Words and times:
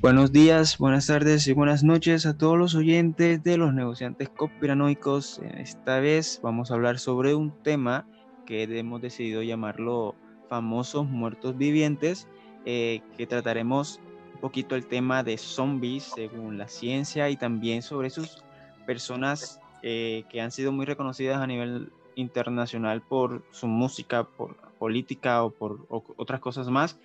Buenos 0.00 0.32
días, 0.32 0.78
buenas 0.78 1.08
tardes 1.08 1.46
y 1.46 1.52
buenas 1.52 1.84
noches 1.84 2.24
a 2.24 2.38
todos 2.38 2.56
los 2.56 2.74
oyentes 2.74 3.42
de 3.42 3.58
los 3.58 3.74
negociantes 3.74 4.30
conspiranoicos. 4.30 5.40
Esta 5.58 6.00
vez 6.00 6.40
vamos 6.42 6.70
a 6.70 6.74
hablar 6.74 6.98
sobre 6.98 7.34
un 7.34 7.52
tema 7.62 8.06
que 8.46 8.62
hemos 8.62 9.02
decidido 9.02 9.42
llamarlo 9.42 10.14
famosos 10.48 11.06
muertos 11.06 11.58
vivientes, 11.58 12.28
eh, 12.64 13.02
que 13.18 13.26
trataremos 13.26 14.00
un 14.34 14.40
poquito 14.40 14.74
el 14.74 14.86
tema 14.86 15.22
de 15.22 15.36
zombies 15.36 16.04
según 16.14 16.56
la 16.56 16.68
ciencia 16.68 17.28
y 17.28 17.36
también 17.36 17.82
sobre 17.82 18.08
sus 18.08 18.42
personas 18.86 19.60
eh, 19.82 20.24
que 20.30 20.40
han 20.40 20.50
sido 20.50 20.72
muy 20.72 20.86
reconocidas 20.86 21.42
a 21.42 21.46
nivel 21.46 21.92
internacional 22.16 23.02
por 23.02 23.42
su 23.50 23.66
música, 23.66 24.24
por 24.24 24.56
política 24.78 25.42
o 25.44 25.50
por 25.50 25.86
otras 25.88 26.40
cosas 26.40 26.68
más. 26.68 26.98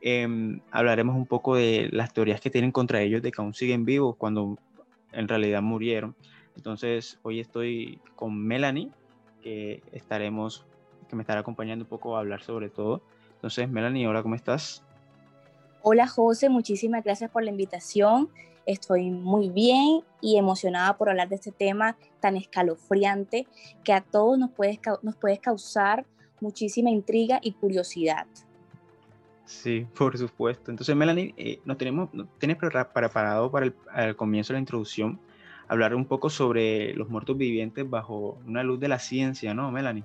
Em, 0.00 0.60
hablaremos 0.70 1.16
un 1.16 1.26
poco 1.26 1.56
de 1.56 1.88
las 1.92 2.12
teorías 2.12 2.40
que 2.40 2.50
tienen 2.50 2.72
contra 2.72 3.02
ellos 3.02 3.20
de 3.22 3.30
que 3.30 3.42
aún 3.42 3.52
siguen 3.52 3.84
vivos 3.84 4.16
cuando 4.16 4.58
en 5.12 5.28
realidad 5.28 5.62
murieron. 5.62 6.14
Entonces, 6.56 7.18
hoy 7.22 7.40
estoy 7.40 8.00
con 8.16 8.38
Melanie, 8.38 8.90
que 9.42 9.82
estaremos, 9.92 10.64
que 11.08 11.16
me 11.16 11.22
estará 11.22 11.40
acompañando 11.40 11.84
un 11.84 11.88
poco 11.88 12.16
a 12.16 12.20
hablar 12.20 12.42
sobre 12.42 12.70
todo. 12.70 13.02
Entonces, 13.34 13.68
Melanie, 13.68 14.06
hola, 14.06 14.22
¿cómo 14.22 14.34
estás? 14.34 14.82
Hola, 15.82 16.06
José, 16.06 16.48
muchísimas 16.50 17.02
gracias 17.04 17.30
por 17.30 17.42
la 17.42 17.50
invitación. 17.50 18.28
Estoy 18.66 19.10
muy 19.10 19.48
bien 19.50 20.02
y 20.20 20.36
emocionada 20.36 20.96
por 20.96 21.08
hablar 21.08 21.28
de 21.28 21.36
este 21.36 21.52
tema 21.52 21.96
tan 22.20 22.36
escalofriante 22.36 23.46
que 23.84 23.92
a 23.92 24.00
todos 24.00 24.38
nos 24.38 24.50
puede, 24.50 24.80
nos 25.02 25.16
puede 25.16 25.38
causar 25.38 26.06
muchísima 26.40 26.90
intriga 26.90 27.38
y 27.42 27.52
curiosidad. 27.52 28.26
Sí, 29.50 29.86
por 29.96 30.16
supuesto. 30.16 30.70
Entonces, 30.70 30.94
Melanie, 30.94 31.34
eh, 31.36 31.60
nos 31.64 31.76
tenemos, 31.76 32.08
¿tienes 32.38 32.56
preparado 32.56 33.50
para 33.50 33.66
el, 33.96 34.16
comienzo 34.16 34.52
de 34.52 34.58
la 34.58 34.60
introducción 34.60 35.18
hablar 35.66 35.94
un 35.94 36.04
poco 36.04 36.30
sobre 36.30 36.94
los 36.94 37.08
muertos 37.08 37.36
vivientes 37.36 37.88
bajo 37.88 38.38
una 38.46 38.62
luz 38.62 38.78
de 38.78 38.88
la 38.88 39.00
ciencia, 39.00 39.52
¿no, 39.52 39.70
Melanie? 39.72 40.04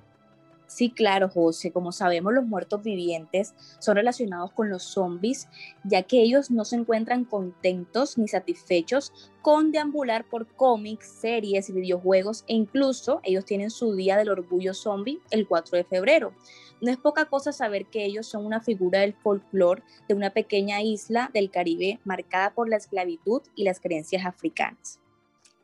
Sí, 0.67 0.89
claro, 0.89 1.29
José. 1.29 1.71
Como 1.71 1.91
sabemos, 1.91 2.33
los 2.33 2.45
muertos 2.45 2.83
vivientes 2.83 3.53
son 3.79 3.95
relacionados 3.95 4.51
con 4.51 4.69
los 4.69 4.83
zombies, 4.83 5.47
ya 5.83 6.03
que 6.03 6.21
ellos 6.21 6.49
no 6.49 6.65
se 6.65 6.75
encuentran 6.75 7.23
contentos 7.23 8.17
ni 8.17 8.27
satisfechos 8.27 9.13
con 9.41 9.71
deambular 9.71 10.25
por 10.25 10.47
cómics, 10.47 11.07
series 11.07 11.69
y 11.69 11.73
videojuegos, 11.73 12.43
e 12.47 12.55
incluso 12.55 13.19
ellos 13.23 13.45
tienen 13.45 13.69
su 13.69 13.93
Día 13.93 14.17
del 14.17 14.29
Orgullo 14.29 14.73
Zombie 14.73 15.19
el 15.29 15.47
4 15.47 15.77
de 15.77 15.83
febrero. 15.83 16.33
No 16.81 16.91
es 16.91 16.97
poca 16.97 17.25
cosa 17.25 17.51
saber 17.51 17.85
que 17.85 18.03
ellos 18.03 18.27
son 18.27 18.45
una 18.45 18.59
figura 18.59 18.99
del 18.99 19.13
folclore 19.13 19.83
de 20.07 20.15
una 20.15 20.31
pequeña 20.31 20.81
isla 20.81 21.29
del 21.33 21.51
Caribe 21.51 21.99
marcada 22.03 22.53
por 22.53 22.69
la 22.69 22.77
esclavitud 22.77 23.43
y 23.55 23.63
las 23.63 23.79
creencias 23.79 24.25
africanas. 24.25 24.99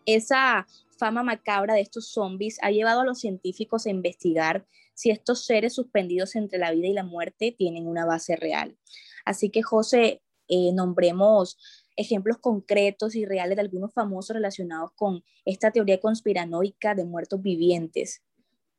Esa 0.06 0.68
fama 0.98 1.24
macabra 1.24 1.74
de 1.74 1.82
estos 1.82 2.08
zombies 2.08 2.60
ha 2.62 2.72
llevado 2.72 3.02
a 3.02 3.06
los 3.06 3.20
científicos 3.20 3.86
a 3.86 3.90
investigar 3.90 4.66
si 4.94 5.10
estos 5.10 5.46
seres 5.46 5.74
suspendidos 5.74 6.36
entre 6.36 6.60
la 6.60 6.72
vida 6.72 6.88
y 6.88 6.94
la 6.94 7.04
muerte 7.04 7.56
tienen 7.58 7.88
una 7.88 8.06
base 8.06 8.36
real. 8.36 8.78
Así 9.26 9.50
que, 9.50 9.62
José, 9.62 10.22
eh, 10.48 10.74
nombremos 10.74 11.58
ejemplos 11.96 12.38
concretos 12.38 13.16
y 13.16 13.26
reales 13.26 13.56
de 13.56 13.62
algunos 13.62 13.94
famosos 13.94 14.36
relacionados 14.36 14.92
con 14.96 15.24
esta 15.46 15.72
teoría 15.72 16.00
conspiranoica 16.00 16.96
de 16.96 17.06
muertos 17.06 17.42
vivientes. 17.42 18.24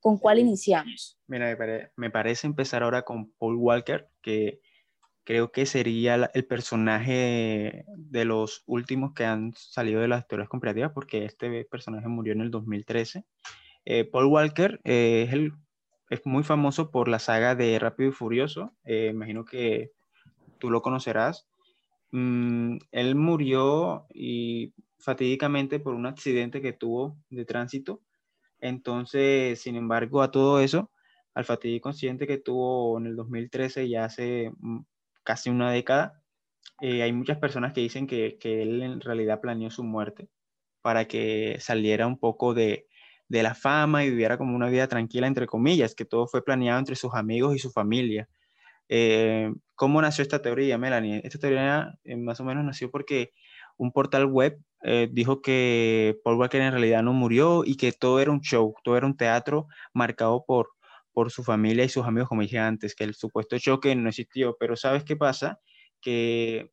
¿Con 0.01 0.19
cuál 0.19 0.41
iniciamos? 0.41 1.19
Mira, 1.29 1.57
me, 1.97 2.11
parece 2.11 2.47
empezar 2.47 2.83
ahora 2.83 3.03
con 3.03 3.31
Paul 3.39 3.57
Walker, 3.57 4.09
que 4.21 4.61
creo 5.25 5.53
que 5.53 5.65
sería 5.65 6.29
el 6.35 6.45
personaje 6.45 7.85
de 7.87 8.25
los 8.25 8.65
últimos 8.67 9.15
que 9.15 9.25
han 9.25 9.53
salido 9.55 10.01
de 10.01 10.09
las 10.09 10.27
teorías 10.27 10.49
conspirativas, 10.49 10.91
porque 10.93 11.25
este 11.25 11.65
personaje 11.67 12.09
murió 12.09 12.33
en 12.33 12.41
el 12.41 12.51
2013. 12.51 13.25
Eh, 13.85 14.05
Paul 14.05 14.27
Walker 14.27 14.81
eh, 14.85 15.27
es 15.29 15.33
el 15.33 15.53
es 16.13 16.27
muy 16.27 16.43
famoso 16.43 16.91
por 16.91 17.09
la 17.09 17.19
saga 17.19 17.55
de 17.55 17.79
Rápido 17.79 18.11
y 18.11 18.13
Furioso. 18.13 18.75
Eh, 18.85 19.09
imagino 19.13 19.47
que 19.47 19.93
tú 20.59 20.69
lo 20.69 20.83
conocerás. 20.83 21.47
Mm, 22.11 22.77
él 22.91 23.15
murió 23.15 24.07
y 24.13 24.75
fatídicamente 24.99 25.81
por 25.81 25.95
un 25.95 26.05
accidente 26.05 26.61
que 26.61 26.75
tuvo 26.75 27.17
de 27.31 27.47
tránsito. 27.47 28.03
Entonces, 28.61 29.63
sin 29.63 29.75
embargo, 29.75 30.21
a 30.21 30.31
todo 30.31 30.61
eso, 30.61 30.91
al 31.33 31.47
fatídico 31.47 31.89
accidente 31.89 32.27
que 32.27 32.37
tuvo 32.37 32.99
en 32.99 33.07
el 33.07 33.17
2013, 33.17 33.89
ya 33.89 34.05
hace 34.05 34.53
mm, 34.59 34.81
casi 35.25 35.49
una 35.49 35.73
década, 35.73 36.23
eh, 36.83 37.03
hay 37.03 37.13
muchas 37.15 37.39
personas 37.39 37.73
que 37.73 37.81
dicen 37.81 38.07
que, 38.07 38.37
que 38.39 38.63
él 38.63 38.83
en 38.83 39.01
realidad 39.01 39.41
planeó 39.41 39.71
su 39.71 39.83
muerte 39.83 40.29
para 40.83 41.07
que 41.07 41.57
saliera 41.59 42.07
un 42.07 42.19
poco 42.19 42.53
de, 42.53 42.87
de 43.33 43.43
la 43.43 43.55
fama 43.55 44.05
y 44.05 44.11
viviera 44.11 44.37
como 44.37 44.55
una 44.55 44.69
vida 44.69 44.87
tranquila, 44.89 45.27
entre 45.27 45.47
comillas, 45.47 45.95
que 45.95 46.05
todo 46.05 46.27
fue 46.27 46.45
planeado 46.45 46.79
entre 46.79 46.97
sus 46.97 47.15
amigos 47.15 47.57
y 47.57 47.59
su 47.59 47.71
familia. 47.71 48.29
Eh, 48.91 49.51
¿Cómo 49.75 50.03
nació 50.03 50.21
esta 50.21 50.43
teoría, 50.43 50.77
Melanie? 50.77 51.23
Esta 51.25 51.39
teoría 51.39 51.95
eh, 52.05 52.17
más 52.17 52.41
o 52.41 52.45
menos 52.45 52.63
nació 52.63 52.91
porque 52.91 53.33
un 53.79 53.91
portal 53.91 54.27
web 54.27 54.61
eh, 54.83 55.09
dijo 55.11 55.41
que 55.41 56.19
Paul 56.23 56.37
Walker 56.37 56.61
en 56.61 56.73
realidad 56.73 57.03
no 57.03 57.15
murió 57.15 57.63
y 57.65 57.79
que 57.79 57.93
todo 57.93 58.21
era 58.21 58.31
un 58.31 58.43
show, 58.43 58.75
todo 58.85 58.99
era 58.99 59.07
un 59.07 59.17
teatro 59.17 59.67
marcado 59.95 60.45
por, 60.47 60.69
por 61.15 61.31
su 61.31 61.43
familia 61.43 61.85
y 61.85 61.89
sus 61.89 62.05
amigos, 62.05 62.29
como 62.29 62.43
dije 62.43 62.59
antes, 62.59 62.95
que 62.95 63.05
el 63.05 63.15
supuesto 63.15 63.59
choque 63.59 63.97
no 63.97 64.11
existió. 64.11 64.59
Pero 64.61 64.77
¿sabes 64.77 65.05
qué 65.05 65.17
pasa? 65.17 65.59
Que... 66.03 66.71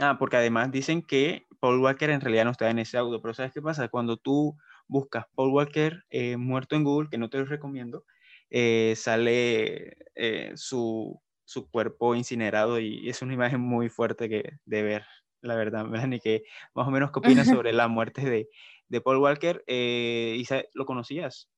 Ah, 0.00 0.16
porque 0.18 0.38
además 0.38 0.70
dicen 0.70 1.02
que 1.02 1.46
Paul 1.60 1.80
Walker 1.80 2.08
en 2.08 2.22
realidad 2.22 2.46
no 2.46 2.52
estaba 2.52 2.70
en 2.70 2.78
ese 2.78 2.96
auto, 2.96 3.20
pero 3.20 3.34
¿sabes 3.34 3.52
qué 3.52 3.60
pasa? 3.60 3.88
Cuando 3.88 4.16
tú 4.16 4.56
buscas 4.88 5.26
Paul 5.34 5.50
Walker 5.52 6.04
eh, 6.10 6.36
muerto 6.36 6.76
en 6.76 6.84
Google, 6.84 7.08
que 7.10 7.18
no 7.18 7.30
te 7.30 7.38
lo 7.38 7.44
recomiendo, 7.44 8.04
eh, 8.50 8.94
sale 8.96 9.96
eh, 10.14 10.52
su, 10.56 11.20
su, 11.44 11.70
cuerpo 11.70 12.14
incinerado 12.14 12.80
y 12.80 13.08
es 13.08 13.22
una 13.22 13.34
imagen 13.34 13.60
muy 13.60 13.88
fuerte 13.88 14.28
que, 14.28 14.58
de 14.64 14.82
ver, 14.82 15.04
la 15.42 15.54
verdad, 15.54 15.84
Melanie, 16.10 16.20
que 16.20 16.42
más 16.74 16.88
o 16.88 16.90
menos 16.90 17.12
qué 17.12 17.20
opinas 17.20 17.46
sobre 17.62 17.72
la 17.72 17.88
muerte 17.88 18.22
de, 18.28 18.48
de 18.88 19.00
Paul 19.00 19.18
Walker. 19.18 19.62
¿Y 19.66 20.44
lo 20.74 20.86
conocías? 20.86 21.48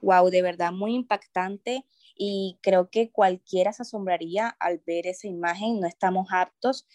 Wow, 0.00 0.30
de 0.30 0.42
verdad, 0.42 0.72
muy 0.72 0.94
impactante 0.94 1.84
y 2.14 2.58
creo 2.62 2.88
que 2.90 3.10
cualquiera 3.10 3.72
se 3.72 3.82
asombraría 3.82 4.48
al 4.60 4.80
ver 4.86 5.06
esa 5.06 5.26
imagen, 5.26 5.80
no 5.80 5.86
estamos 5.86 6.28
aptos. 6.30 6.86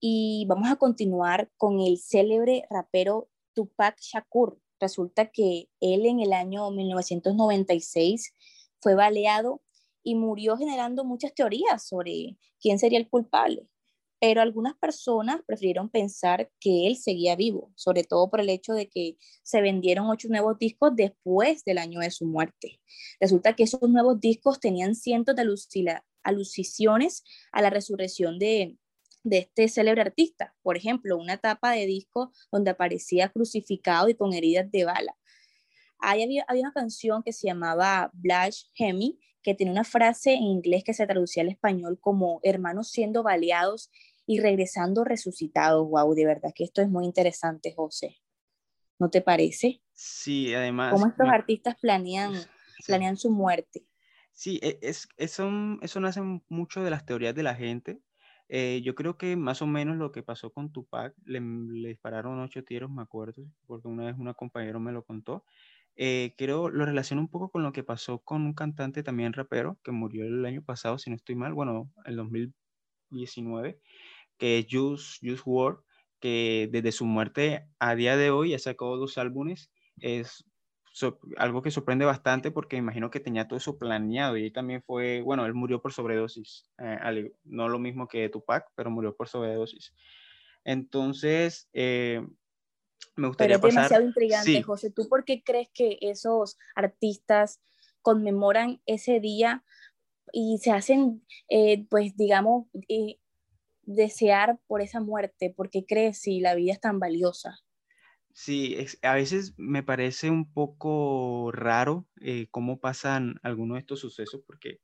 Y 0.00 0.46
vamos 0.48 0.68
a 0.70 0.76
continuar 0.76 1.50
con 1.56 1.80
el 1.80 1.98
célebre 1.98 2.64
rapero 2.70 3.28
Tupac 3.54 3.98
Shakur. 4.00 4.58
Resulta 4.80 5.30
que 5.30 5.68
él 5.80 6.06
en 6.06 6.20
el 6.20 6.32
año 6.32 6.70
1996 6.70 8.32
fue 8.80 8.94
baleado 8.94 9.62
y 10.02 10.16
murió 10.16 10.56
generando 10.56 11.04
muchas 11.04 11.34
teorías 11.34 11.86
sobre 11.86 12.36
quién 12.60 12.78
sería 12.78 12.98
el 12.98 13.08
culpable. 13.08 13.68
Pero 14.20 14.40
algunas 14.40 14.76
personas 14.76 15.40
prefirieron 15.46 15.88
pensar 15.88 16.50
que 16.60 16.86
él 16.86 16.96
seguía 16.96 17.34
vivo, 17.34 17.72
sobre 17.74 18.04
todo 18.04 18.30
por 18.30 18.40
el 18.40 18.50
hecho 18.50 18.72
de 18.72 18.88
que 18.88 19.16
se 19.42 19.60
vendieron 19.60 20.08
ocho 20.08 20.28
nuevos 20.28 20.58
discos 20.58 20.92
después 20.94 21.64
del 21.64 21.78
año 21.78 22.00
de 22.00 22.10
su 22.10 22.26
muerte. 22.26 22.80
Resulta 23.20 23.54
que 23.54 23.64
esos 23.64 23.82
nuevos 23.88 24.20
discos 24.20 24.60
tenían 24.60 24.94
cientos 24.94 25.34
de 25.34 26.00
alusiones 26.22 27.24
a 27.50 27.62
la 27.62 27.70
resurrección 27.70 28.38
de, 28.38 28.78
de 29.22 29.38
este 29.38 29.68
célebre 29.68 30.02
artista. 30.02 30.54
Por 30.62 30.76
ejemplo, 30.76 31.16
una 31.16 31.38
tapa 31.38 31.72
de 31.72 31.86
disco 31.86 32.32
donde 32.50 32.70
aparecía 32.70 33.28
crucificado 33.28 34.08
y 34.08 34.14
con 34.14 34.32
heridas 34.32 34.70
de 34.70 34.84
bala. 34.84 35.16
Ahí 35.98 36.22
había, 36.22 36.44
una 36.48 36.72
canción 36.72 37.22
que 37.22 37.32
se 37.32 37.46
llamaba 37.46 38.10
Blush 38.12 38.64
Hemi, 38.74 39.20
que 39.42 39.54
tiene 39.54 39.72
una 39.72 39.84
frase 39.84 40.34
en 40.34 40.42
inglés 40.42 40.82
que 40.84 40.94
se 40.94 41.06
traducía 41.06 41.42
al 41.42 41.48
español 41.48 41.98
como 42.00 42.40
hermanos 42.42 42.90
siendo 42.90 43.22
baleados 43.22 43.90
y 44.26 44.40
regresando 44.40 45.04
resucitados. 45.04 45.88
Wow, 45.88 46.14
de 46.14 46.26
verdad 46.26 46.52
que 46.54 46.64
esto 46.64 46.82
es 46.82 46.88
muy 46.88 47.04
interesante, 47.04 47.72
José. 47.74 48.16
¿No 48.98 49.10
te 49.10 49.20
parece? 49.20 49.80
Sí, 49.92 50.54
además. 50.54 50.92
¿Cómo 50.92 51.06
estos 51.06 51.28
artistas 51.28 51.76
planean, 51.80 52.32
planean 52.86 53.16
su 53.16 53.30
muerte? 53.30 53.86
Sí, 54.32 54.58
e, 54.62 54.78
es, 54.82 55.08
eso, 55.16 55.50
eso 55.82 56.00
nace 56.00 56.20
mucho 56.48 56.82
de 56.82 56.90
las 56.90 57.04
teorías 57.04 57.34
de 57.34 57.42
la 57.42 57.54
gente, 57.54 58.00
eh, 58.48 58.80
yo 58.84 58.94
creo 58.94 59.16
que 59.16 59.36
más 59.36 59.62
o 59.62 59.66
menos 59.66 59.96
lo 59.96 60.12
que 60.12 60.22
pasó 60.22 60.50
con 60.50 60.72
Tupac, 60.72 61.14
le, 61.24 61.40
le, 61.40 61.88
dispararon 61.88 62.40
ocho 62.40 62.64
tiros, 62.64 62.90
me 62.90 63.02
acuerdo, 63.02 63.46
porque 63.66 63.88
una 63.88 64.06
vez 64.06 64.16
una 64.18 64.34
compañera 64.34 64.78
me 64.78 64.92
lo 64.92 65.04
contó. 65.04 65.44
Eh, 65.96 66.34
creo, 66.38 66.70
lo 66.70 66.86
relaciono 66.86 67.20
un 67.22 67.28
poco 67.28 67.50
con 67.50 67.62
lo 67.62 67.72
que 67.72 67.84
pasó 67.84 68.20
con 68.20 68.42
un 68.42 68.54
cantante 68.54 69.02
también 69.02 69.32
rapero 69.34 69.78
que 69.84 69.92
murió 69.92 70.24
el 70.24 70.44
año 70.46 70.62
pasado, 70.62 70.98
si 70.98 71.10
no 71.10 71.16
estoy 71.16 71.34
mal, 71.34 71.52
bueno, 71.52 71.92
el 72.06 72.16
2019, 72.16 73.80
que 74.38 74.58
es 74.58 74.66
Juice, 74.70 75.18
Juice 75.20 75.42
WRLD, 75.44 75.80
que 76.20 76.68
desde 76.72 76.92
su 76.92 77.04
muerte 77.04 77.68
a 77.78 77.94
día 77.94 78.16
de 78.16 78.30
hoy 78.30 78.54
ha 78.54 78.58
sacado 78.58 78.96
dos 78.96 79.18
álbumes, 79.18 79.70
es 79.98 80.44
algo 81.36 81.62
que 81.62 81.70
sorprende 81.70 82.04
bastante 82.04 82.50
porque 82.50 82.76
imagino 82.76 83.10
que 83.10 83.20
tenía 83.20 83.48
todo 83.48 83.56
eso 83.56 83.78
planeado 83.78 84.36
y 84.36 84.50
también 84.50 84.82
fue, 84.82 85.22
bueno, 85.22 85.46
él 85.46 85.54
murió 85.54 85.80
por 85.80 85.92
sobredosis, 85.92 86.70
eh, 86.78 87.32
no 87.44 87.68
lo 87.68 87.78
mismo 87.78 88.08
que 88.08 88.28
Tupac, 88.28 88.70
pero 88.74 88.90
murió 88.90 89.16
por 89.16 89.28
sobredosis. 89.28 89.94
Entonces, 90.64 91.68
eh, 91.72 92.26
me 93.16 93.28
gustaría 93.28 93.56
pero 93.56 93.68
es 93.68 93.74
demasiado 93.74 94.04
intrigante, 94.04 94.62
José. 94.62 94.90
¿Tú 94.90 95.08
por 95.08 95.24
qué 95.24 95.42
crees 95.42 95.68
que 95.72 95.98
esos 96.00 96.58
artistas 96.74 97.60
conmemoran 98.02 98.80
ese 98.86 99.18
día 99.20 99.64
y 100.32 100.58
se 100.58 100.72
hacen, 100.72 101.24
eh, 101.48 101.86
pues, 101.88 102.16
digamos, 102.16 102.66
desear 103.82 104.60
por 104.66 104.82
esa 104.82 105.00
muerte? 105.00 105.50
¿Por 105.50 105.70
qué 105.70 105.84
crees 105.84 106.20
si 106.20 106.40
la 106.40 106.54
vida 106.54 106.72
es 106.72 106.80
tan 106.80 107.00
valiosa? 107.00 107.58
Sí, 108.34 108.76
a 109.02 109.14
veces 109.14 109.54
me 109.58 109.82
parece 109.82 110.30
un 110.30 110.52
poco 110.52 111.50
raro 111.52 112.08
eh, 112.20 112.46
cómo 112.50 112.80
pasan 112.80 113.34
algunos 113.42 113.74
de 113.76 113.80
estos 113.80 114.00
sucesos 114.00 114.42
porque 114.46 114.80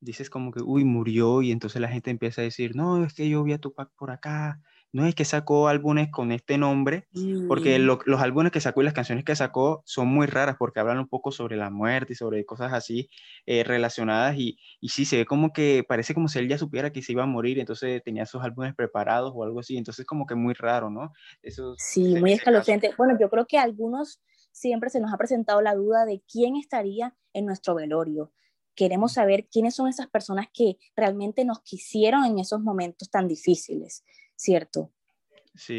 dices 0.00 0.28
como 0.30 0.52
que, 0.52 0.60
uy, 0.62 0.84
murió 0.84 1.40
y 1.42 1.50
entonces 1.52 1.80
la 1.80 1.88
gente 1.88 2.10
empieza 2.10 2.42
a 2.42 2.44
decir, 2.44 2.76
no, 2.76 3.04
es 3.04 3.14
que 3.14 3.28
yo 3.28 3.42
vi 3.42 3.52
a 3.54 3.58
Tupac 3.58 3.90
por 3.96 4.10
acá 4.10 4.60
no 4.92 5.06
es 5.06 5.14
que 5.14 5.24
sacó 5.24 5.68
álbumes 5.68 6.10
con 6.10 6.32
este 6.32 6.58
nombre, 6.58 7.06
porque 7.46 7.78
mm. 7.78 7.82
los 7.82 8.20
álbumes 8.20 8.50
que 8.50 8.60
sacó 8.60 8.82
y 8.82 8.84
las 8.84 8.94
canciones 8.94 9.24
que 9.24 9.36
sacó 9.36 9.82
son 9.84 10.08
muy 10.08 10.26
raras 10.26 10.56
porque 10.58 10.80
hablan 10.80 10.98
un 10.98 11.08
poco 11.08 11.30
sobre 11.30 11.56
la 11.56 11.70
muerte 11.70 12.12
y 12.14 12.16
sobre 12.16 12.44
cosas 12.44 12.72
así 12.72 13.08
eh, 13.46 13.62
relacionadas 13.62 14.36
y, 14.36 14.58
y 14.80 14.88
sí, 14.88 15.04
se 15.04 15.18
ve 15.18 15.26
como 15.26 15.52
que 15.52 15.84
parece 15.86 16.14
como 16.14 16.28
si 16.28 16.38
él 16.38 16.48
ya 16.48 16.58
supiera 16.58 16.92
que 16.92 17.02
se 17.02 17.12
iba 17.12 17.22
a 17.22 17.26
morir, 17.26 17.58
entonces 17.58 18.02
tenía 18.02 18.26
sus 18.26 18.42
álbumes 18.42 18.74
preparados 18.74 19.32
o 19.34 19.44
algo 19.44 19.60
así, 19.60 19.76
entonces 19.76 20.04
como 20.06 20.26
que 20.26 20.34
muy 20.34 20.54
raro, 20.54 20.90
¿no? 20.90 21.12
Eso, 21.42 21.74
sí, 21.78 22.16
muy 22.16 22.32
escalofriante. 22.32 22.90
Bueno, 22.96 23.16
yo 23.18 23.30
creo 23.30 23.46
que 23.46 23.58
a 23.58 23.62
algunos 23.62 24.20
siempre 24.52 24.90
se 24.90 25.00
nos 25.00 25.12
ha 25.12 25.16
presentado 25.16 25.60
la 25.60 25.74
duda 25.74 26.04
de 26.04 26.22
quién 26.30 26.56
estaría 26.56 27.14
en 27.32 27.46
nuestro 27.46 27.74
velorio. 27.74 28.32
Queremos 28.74 29.12
saber 29.14 29.46
quiénes 29.50 29.74
son 29.74 29.88
esas 29.88 30.08
personas 30.08 30.46
que 30.52 30.78
realmente 30.96 31.44
nos 31.44 31.60
quisieron 31.60 32.24
en 32.24 32.38
esos 32.38 32.60
momentos 32.60 33.10
tan 33.10 33.28
difíciles. 33.28 34.04
¿Cierto? 34.40 34.90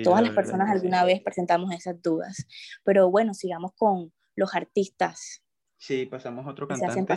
Todas 0.04 0.22
las 0.22 0.36
personas 0.36 0.70
alguna 0.70 1.04
vez 1.04 1.22
presentamos 1.22 1.74
esas 1.74 2.02
dudas. 2.02 2.46
Pero 2.84 3.10
bueno, 3.10 3.34
sigamos 3.34 3.72
con 3.76 4.14
los 4.36 4.54
artistas. 4.54 5.44
Sí, 5.78 6.06
pasamos 6.06 6.46
a 6.46 6.52
otro 6.52 6.68
cantante. 6.68 7.16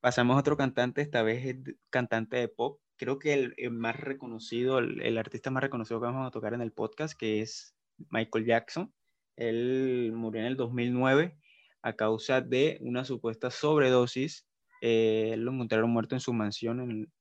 Pasamos 0.00 0.36
a 0.36 0.40
otro 0.40 0.56
cantante, 0.56 1.02
esta 1.02 1.22
vez 1.22 1.44
es 1.44 1.76
cantante 1.90 2.38
de 2.38 2.48
pop. 2.48 2.80
Creo 2.96 3.18
que 3.18 3.34
el, 3.34 3.70
más 3.70 4.00
reconocido, 4.00 4.78
el, 4.78 5.18
artista 5.18 5.50
más 5.50 5.62
reconocido 5.62 6.00
que 6.00 6.06
vamos 6.06 6.26
a 6.26 6.30
tocar 6.30 6.54
en 6.54 6.62
el 6.62 6.72
podcast, 6.72 7.18
que 7.18 7.42
es 7.42 7.74
Michael 8.10 8.46
Jackson. 8.46 8.94
Él 9.36 10.12
murió 10.14 10.40
en 10.40 10.46
el 10.46 10.56
2009 10.56 11.36
a 11.82 11.92
causa 11.94 12.40
de 12.40 12.78
una 12.80 13.04
supuesta 13.04 13.50
sobredosis. 13.50 14.46
Eh, 14.80 15.34
lo 15.36 15.52
encontraron 15.52 15.90
muerto 15.90 16.14
en 16.14 16.20
su 16.20 16.32
mansión 16.32 16.80
en, 16.80 17.12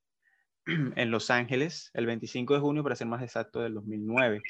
en 0.95 1.11
Los 1.11 1.29
Ángeles 1.29 1.91
el 1.93 2.05
25 2.05 2.53
de 2.53 2.59
junio, 2.59 2.83
para 2.83 2.95
ser 2.95 3.07
más 3.07 3.21
exacto, 3.21 3.61
del 3.61 3.73
2009. 3.73 4.41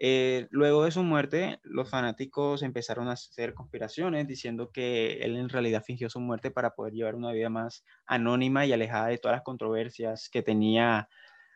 Eh, 0.00 0.46
luego 0.50 0.84
de 0.84 0.92
su 0.92 1.02
muerte, 1.02 1.58
los 1.64 1.90
fanáticos 1.90 2.62
empezaron 2.62 3.08
a 3.08 3.12
hacer 3.12 3.52
conspiraciones 3.52 4.28
diciendo 4.28 4.70
que 4.72 5.14
él 5.14 5.36
en 5.36 5.48
realidad 5.48 5.82
fingió 5.84 6.08
su 6.08 6.20
muerte 6.20 6.52
para 6.52 6.74
poder 6.74 6.92
llevar 6.92 7.16
una 7.16 7.32
vida 7.32 7.50
más 7.50 7.84
anónima 8.06 8.64
y 8.64 8.72
alejada 8.72 9.08
de 9.08 9.18
todas 9.18 9.36
las 9.36 9.44
controversias 9.44 10.28
que 10.28 10.42
tenía 10.42 11.08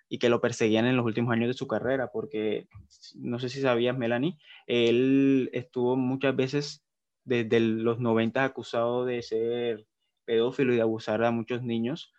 y 0.09 0.19
que 0.19 0.29
lo 0.29 0.41
perseguían 0.41 0.87
en 0.87 0.97
los 0.97 1.07
últimos 1.07 1.33
años 1.33 1.49
de 1.49 1.55
su 1.55 1.69
carrera, 1.69 2.11
porque 2.13 2.67
no 3.15 3.39
sé 3.39 3.49
si 3.49 3.61
sabías, 3.61 3.97
Melanie, 3.97 4.39
él 4.67 5.49
estuvo 5.53 5.97
muchas 5.97 6.35
veces 6.35 6.85
desde 7.25 7.61
los 7.61 8.01
90 8.01 8.45
acusado 8.45 9.05
de 9.05 9.23
ser 9.23 9.87
pedófilo 10.25 10.73
y 10.73 10.77
de 10.77 10.83
abusar 10.83 11.23
a 11.25 11.31
muchos 11.31 11.63
niños 11.63 12.13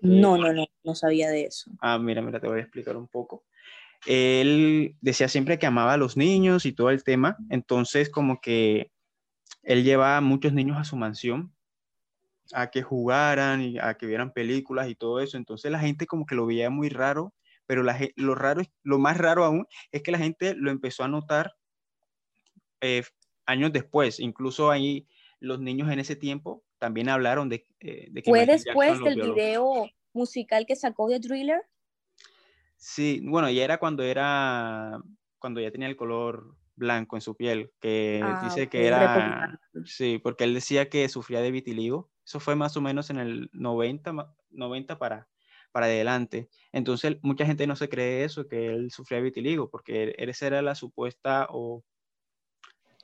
no, 0.00 0.38
no, 0.38 0.52
no, 0.52 0.63
no 0.84 0.94
sabía 0.94 1.30
de 1.30 1.46
eso. 1.46 1.70
Ah, 1.80 1.98
mira, 1.98 2.22
mira, 2.22 2.40
te 2.40 2.46
voy 2.46 2.58
a 2.58 2.62
explicar 2.62 2.96
un 2.96 3.08
poco. 3.08 3.44
Él 4.06 4.96
decía 5.00 5.28
siempre 5.28 5.58
que 5.58 5.66
amaba 5.66 5.94
a 5.94 5.96
los 5.96 6.16
niños 6.16 6.66
y 6.66 6.72
todo 6.72 6.90
el 6.90 7.02
tema, 7.04 7.36
entonces 7.48 8.10
como 8.10 8.40
que 8.40 8.90
él 9.62 9.82
llevaba 9.82 10.18
a 10.18 10.20
muchos 10.20 10.52
niños 10.52 10.76
a 10.78 10.84
su 10.84 10.96
mansión 10.96 11.54
a 12.52 12.70
que 12.70 12.82
jugaran 12.82 13.62
y 13.62 13.78
a 13.78 13.94
que 13.94 14.06
vieran 14.06 14.32
películas 14.32 14.88
y 14.88 14.94
todo 14.94 15.20
eso, 15.20 15.38
entonces 15.38 15.70
la 15.70 15.78
gente 15.78 16.06
como 16.06 16.26
que 16.26 16.34
lo 16.34 16.44
veía 16.44 16.68
muy 16.68 16.90
raro, 16.90 17.32
pero 17.66 17.82
la, 17.82 17.98
lo, 18.16 18.34
raro, 18.34 18.62
lo 18.82 18.98
más 18.98 19.16
raro 19.16 19.44
aún 19.44 19.66
es 19.90 20.02
que 20.02 20.12
la 20.12 20.18
gente 20.18 20.54
lo 20.54 20.70
empezó 20.70 21.04
a 21.04 21.08
notar 21.08 21.54
eh, 22.82 23.02
años 23.46 23.72
después, 23.72 24.20
incluso 24.20 24.70
ahí 24.70 25.08
los 25.40 25.60
niños 25.60 25.90
en 25.90 26.00
ese 26.00 26.16
tiempo 26.16 26.62
también 26.78 27.08
hablaron 27.08 27.48
de, 27.48 27.66
eh, 27.80 28.08
de 28.10 28.22
que... 28.22 28.30
¿Fue 28.30 28.44
después 28.44 29.00
del 29.02 29.22
video 29.22 29.88
musical 30.14 30.64
que 30.66 30.76
sacó 30.76 31.08
de 31.08 31.20
Thriller? 31.20 31.60
Sí, 32.76 33.20
bueno, 33.24 33.50
ya 33.50 33.64
era 33.64 33.78
cuando 33.78 34.02
era, 34.02 35.00
cuando 35.38 35.60
ya 35.60 35.70
tenía 35.70 35.88
el 35.88 35.96
color 35.96 36.56
blanco 36.76 37.16
en 37.16 37.22
su 37.22 37.36
piel, 37.36 37.72
que 37.80 38.20
ah, 38.22 38.40
dice 38.42 38.68
que 38.68 38.86
era, 38.86 39.60
sí, 39.84 40.18
porque 40.18 40.44
él 40.44 40.54
decía 40.54 40.88
que 40.88 41.08
sufría 41.08 41.40
de 41.40 41.50
vitiligo, 41.50 42.10
eso 42.24 42.40
fue 42.40 42.56
más 42.56 42.76
o 42.76 42.80
menos 42.80 43.10
en 43.10 43.18
el 43.18 43.50
90, 43.52 44.34
90 44.50 44.98
para, 44.98 45.28
para 45.72 45.86
adelante. 45.86 46.48
Entonces, 46.72 47.18
mucha 47.22 47.46
gente 47.46 47.66
no 47.66 47.76
se 47.76 47.88
cree 47.88 48.24
eso, 48.24 48.48
que 48.48 48.66
él 48.66 48.90
sufría 48.90 49.18
de 49.18 49.24
vitiligo, 49.24 49.70
porque 49.70 50.14
esa 50.18 50.46
era 50.46 50.62
la 50.62 50.74
supuesta 50.74 51.46
o 51.50 51.84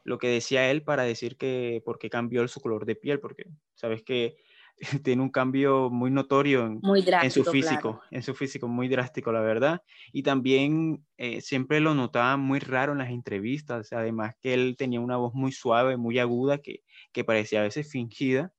lo 0.05 0.19
que 0.19 0.29
decía 0.29 0.71
él 0.71 0.83
para 0.83 1.05
decir 1.05 1.37
que 1.37 1.83
por 1.85 1.99
qué 1.99 2.11
cambió 2.11 2.47
su 2.49 2.61
color 2.61 2.87
de 2.87 2.97
piel, 2.97 3.21
porque 3.21 3.45
sabes 3.75 4.03
que 4.03 4.37
tiene 5.05 5.23
un 5.23 5.31
cambio 5.31 5.91
muy 5.91 6.11
notorio 6.11 6.67
en, 6.67 7.31
su 7.31 7.45
físico, 7.45 8.01
en 8.11 8.23
su 8.23 8.35
físico, 8.35 8.69
muy 8.69 8.89
drástico, 8.89 9.33
la 9.33 9.41
verdad. 9.41 9.83
Y 10.13 10.23
también 10.23 11.05
eh, 11.17 11.41
siempre 11.41 11.81
lo 11.81 11.95
notaba 11.95 12.37
muy 12.37 12.59
raro 12.59 12.93
en 12.93 12.99
las 12.99 13.11
entrevistas, 13.11 13.93
además 13.93 14.35
que 14.41 14.55
él 14.55 14.77
tenía 14.79 15.01
una 15.01 15.17
voz 15.17 15.35
muy 15.35 15.53
suave, 15.53 15.97
muy 15.97 16.19
aguda, 16.19 16.59
que, 16.59 16.83
que 17.13 17.25
parecía 17.25 17.61
a 17.61 17.65
veces 17.65 17.91
fingida 17.91 18.53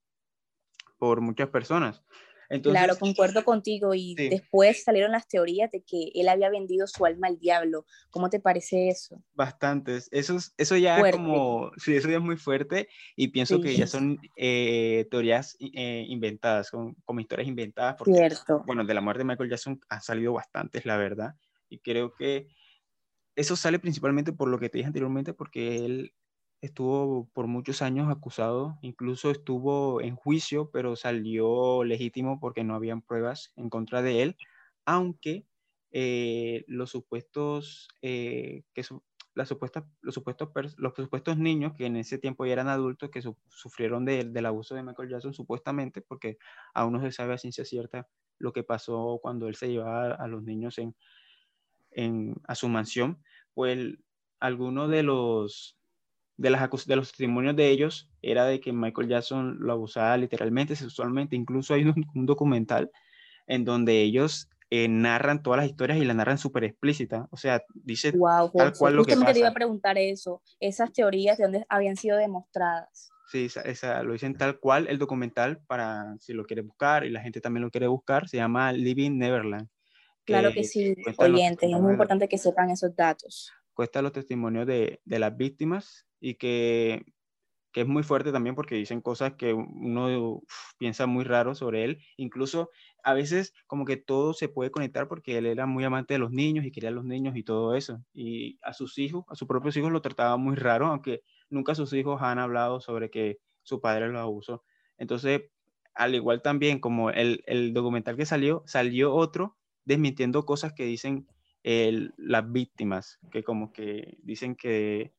por 0.98 1.20
muchas 1.20 1.48
personas 1.48 2.02
claro, 2.60 2.98
concuerdo 2.98 3.44
contigo. 3.44 3.94
Y 3.94 4.14
después 4.14 4.84
salieron 4.84 5.12
las 5.12 5.28
teorías 5.28 5.70
de 5.70 5.82
que 5.82 6.10
él 6.14 6.28
había 6.28 6.50
vendido 6.50 6.86
su 6.86 7.04
alma 7.06 7.28
al 7.28 7.38
diablo. 7.38 7.86
¿Cómo 8.10 8.28
te 8.28 8.40
parece 8.40 8.88
eso? 8.88 9.22
Bastantes. 9.34 10.08
Eso, 10.12 10.38
eso 10.56 10.76
ya 10.76 11.00
como, 11.10 11.70
sí, 11.76 11.94
eso 11.94 12.08
ya 12.08 12.16
es 12.16 12.22
muy 12.22 12.36
fuerte 12.36 12.88
y 13.16 13.28
pienso 13.28 13.60
que 13.60 13.76
ya 13.76 13.86
son 13.86 14.18
eh, 14.36 15.06
teorías 15.10 15.56
eh, 15.60 16.04
inventadas, 16.08 16.70
como 16.70 17.20
historias 17.20 17.48
inventadas. 17.48 17.96
Porque, 17.96 18.14
Cierto. 18.14 18.62
Bueno, 18.66 18.84
de 18.84 18.94
la 18.94 19.00
muerte 19.00 19.20
de 19.20 19.24
Michael 19.24 19.50
Jackson 19.50 19.80
han 19.88 20.02
salido 20.02 20.32
bastantes, 20.32 20.84
la 20.84 20.96
verdad. 20.96 21.34
Y 21.68 21.78
creo 21.78 22.12
que 22.12 22.48
eso 23.34 23.56
sale 23.56 23.78
principalmente 23.78 24.32
por 24.32 24.48
lo 24.48 24.58
que 24.58 24.68
te 24.68 24.78
dije 24.78 24.88
anteriormente, 24.88 25.32
porque 25.32 25.84
él 25.84 26.14
estuvo 26.62 27.28
por 27.34 27.48
muchos 27.48 27.82
años 27.82 28.08
acusado, 28.10 28.78
incluso 28.82 29.30
estuvo 29.32 30.00
en 30.00 30.16
juicio, 30.16 30.70
pero 30.70 30.96
salió 30.96 31.84
legítimo 31.84 32.38
porque 32.40 32.64
no 32.64 32.76
habían 32.76 33.02
pruebas 33.02 33.52
en 33.56 33.68
contra 33.68 34.00
de 34.00 34.22
él, 34.22 34.36
aunque 34.86 35.44
eh, 35.90 36.64
los 36.68 36.90
supuestos 36.90 37.88
eh, 38.00 38.62
que 38.74 38.84
las 39.34 39.48
supuestas, 39.48 39.84
los, 40.02 40.14
supuestos 40.14 40.50
los 40.76 40.94
supuestos 40.94 41.36
niños 41.36 41.72
que 41.76 41.86
en 41.86 41.96
ese 41.96 42.18
tiempo 42.18 42.46
ya 42.46 42.52
eran 42.52 42.68
adultos 42.68 43.10
que 43.10 43.22
sufrieron 43.48 44.04
del 44.04 44.46
abuso 44.46 44.74
de 44.74 44.84
Michael 44.84 45.08
Jackson 45.10 45.34
supuestamente, 45.34 46.00
porque 46.00 46.38
aún 46.74 46.92
no 46.92 47.00
se 47.00 47.10
sabe 47.10 47.34
a 47.34 47.38
ciencia 47.38 47.64
cierta 47.64 48.08
lo 48.38 48.52
que 48.52 48.62
pasó 48.62 49.18
cuando 49.20 49.48
él 49.48 49.56
se 49.56 49.68
llevaba 49.68 50.14
a 50.14 50.28
los 50.28 50.42
niños 50.44 50.78
en, 50.78 50.94
en 51.90 52.36
a 52.46 52.54
su 52.54 52.68
mansión, 52.68 53.22
pues 53.54 53.96
algunos 54.38 54.90
de 54.90 55.02
los 55.02 55.78
de, 56.36 56.50
las, 56.50 56.86
de 56.86 56.96
los 56.96 57.08
testimonios 57.08 57.56
de 57.56 57.68
ellos 57.68 58.10
era 58.20 58.44
de 58.46 58.60
que 58.60 58.72
Michael 58.72 59.08
Jackson 59.08 59.58
lo 59.60 59.72
abusaba 59.72 60.16
literalmente, 60.16 60.76
sexualmente. 60.76 61.36
Incluso 61.36 61.74
hay 61.74 61.84
un, 61.84 62.26
documental 62.26 62.90
en 63.46 63.64
donde 63.64 64.00
ellos 64.00 64.48
eh, 64.70 64.88
narran 64.88 65.42
todas 65.42 65.58
las 65.58 65.68
historias 65.68 65.98
y 65.98 66.04
las 66.04 66.16
narran 66.16 66.38
súper 66.38 66.64
explícita. 66.64 67.28
O 67.30 67.36
sea, 67.36 67.62
dice 67.74 68.12
tal 68.12 68.72
cual 68.78 68.96
lo 68.96 69.04
que 69.04 69.14
pasa. 69.14 69.32
te 69.32 69.38
iba 69.40 69.48
a 69.48 69.54
preguntar 69.54 69.98
eso, 69.98 70.42
esas 70.60 70.92
teorías 70.92 71.38
de 71.38 71.44
dónde 71.44 71.66
habían 71.68 71.96
sido 71.96 72.16
demostradas. 72.16 73.10
Sí, 73.30 73.48
esa, 73.64 74.02
lo 74.02 74.12
dicen 74.12 74.36
tal 74.36 74.58
cual 74.58 74.86
el 74.88 74.98
documental 74.98 75.58
para 75.66 76.16
si 76.20 76.34
lo 76.34 76.44
quiere 76.44 76.60
buscar 76.60 77.06
y 77.06 77.10
la 77.10 77.22
gente 77.22 77.40
también 77.40 77.62
lo 77.62 77.70
quiere 77.70 77.86
buscar, 77.86 78.28
se 78.28 78.36
llama 78.36 78.72
Living 78.72 79.12
Neverland. 79.12 79.68
Claro 80.24 80.52
que 80.52 80.64
sí, 80.64 80.94
oyentes, 81.16 81.68
es 81.68 81.80
muy 81.80 81.92
importante 81.92 82.28
que 82.28 82.38
sepan 82.38 82.70
esos 82.70 82.94
datos. 82.94 83.50
Cuesta 83.74 84.02
los 84.02 84.12
testimonios 84.12 84.66
de, 84.66 85.00
de 85.04 85.18
las 85.18 85.36
víctimas 85.36 86.06
y 86.22 86.36
que 86.36 87.04
que 87.72 87.80
es 87.82 87.86
muy 87.88 88.02
fuerte 88.02 88.32
también 88.32 88.54
porque 88.54 88.74
dicen 88.74 89.00
cosas 89.00 89.34
que 89.34 89.54
uno 89.54 90.42
piensa 90.78 91.06
muy 91.06 91.24
raro 91.24 91.54
sobre 91.54 91.84
él. 91.84 92.02
Incluso 92.16 92.70
a 93.02 93.14
veces 93.14 93.54
como 93.66 93.84
que 93.84 93.96
todo 93.96 94.34
se 94.34 94.48
puede 94.48 94.70
conectar 94.70 95.08
porque 95.08 95.38
él 95.38 95.46
era 95.46 95.66
muy 95.66 95.84
amante 95.84 96.14
de 96.14 96.18
los 96.18 96.30
niños 96.30 96.64
y 96.64 96.70
quería 96.70 96.90
a 96.90 96.92
los 96.92 97.04
niños 97.04 97.34
y 97.36 97.42
todo 97.42 97.74
eso. 97.74 98.04
Y 98.12 98.58
a 98.62 98.74
sus 98.74 98.98
hijos, 98.98 99.24
a 99.28 99.34
sus 99.34 99.48
propios 99.48 99.76
hijos 99.76 99.90
lo 99.90 100.02
trataba 100.02 100.36
muy 100.36 100.54
raro, 100.54 100.86
aunque 100.86 101.22
nunca 101.48 101.74
sus 101.74 101.92
hijos 101.94 102.20
han 102.22 102.38
hablado 102.38 102.80
sobre 102.80 103.10
que 103.10 103.38
su 103.62 103.80
padre 103.80 104.08
los 104.08 104.20
abusó. 104.20 104.64
Entonces, 104.98 105.42
al 105.94 106.14
igual 106.14 106.42
también 106.42 106.78
como 106.78 107.10
el, 107.10 107.42
el 107.46 107.72
documental 107.72 108.16
que 108.16 108.26
salió, 108.26 108.62
salió 108.66 109.14
otro 109.14 109.56
desmintiendo 109.84 110.44
cosas 110.44 110.74
que 110.74 110.84
dicen 110.84 111.26
las 111.64 112.52
víctimas, 112.52 113.18
que 113.30 113.42
como 113.44 113.72
que 113.72 114.18
dicen 114.22 114.56
que 114.56 115.12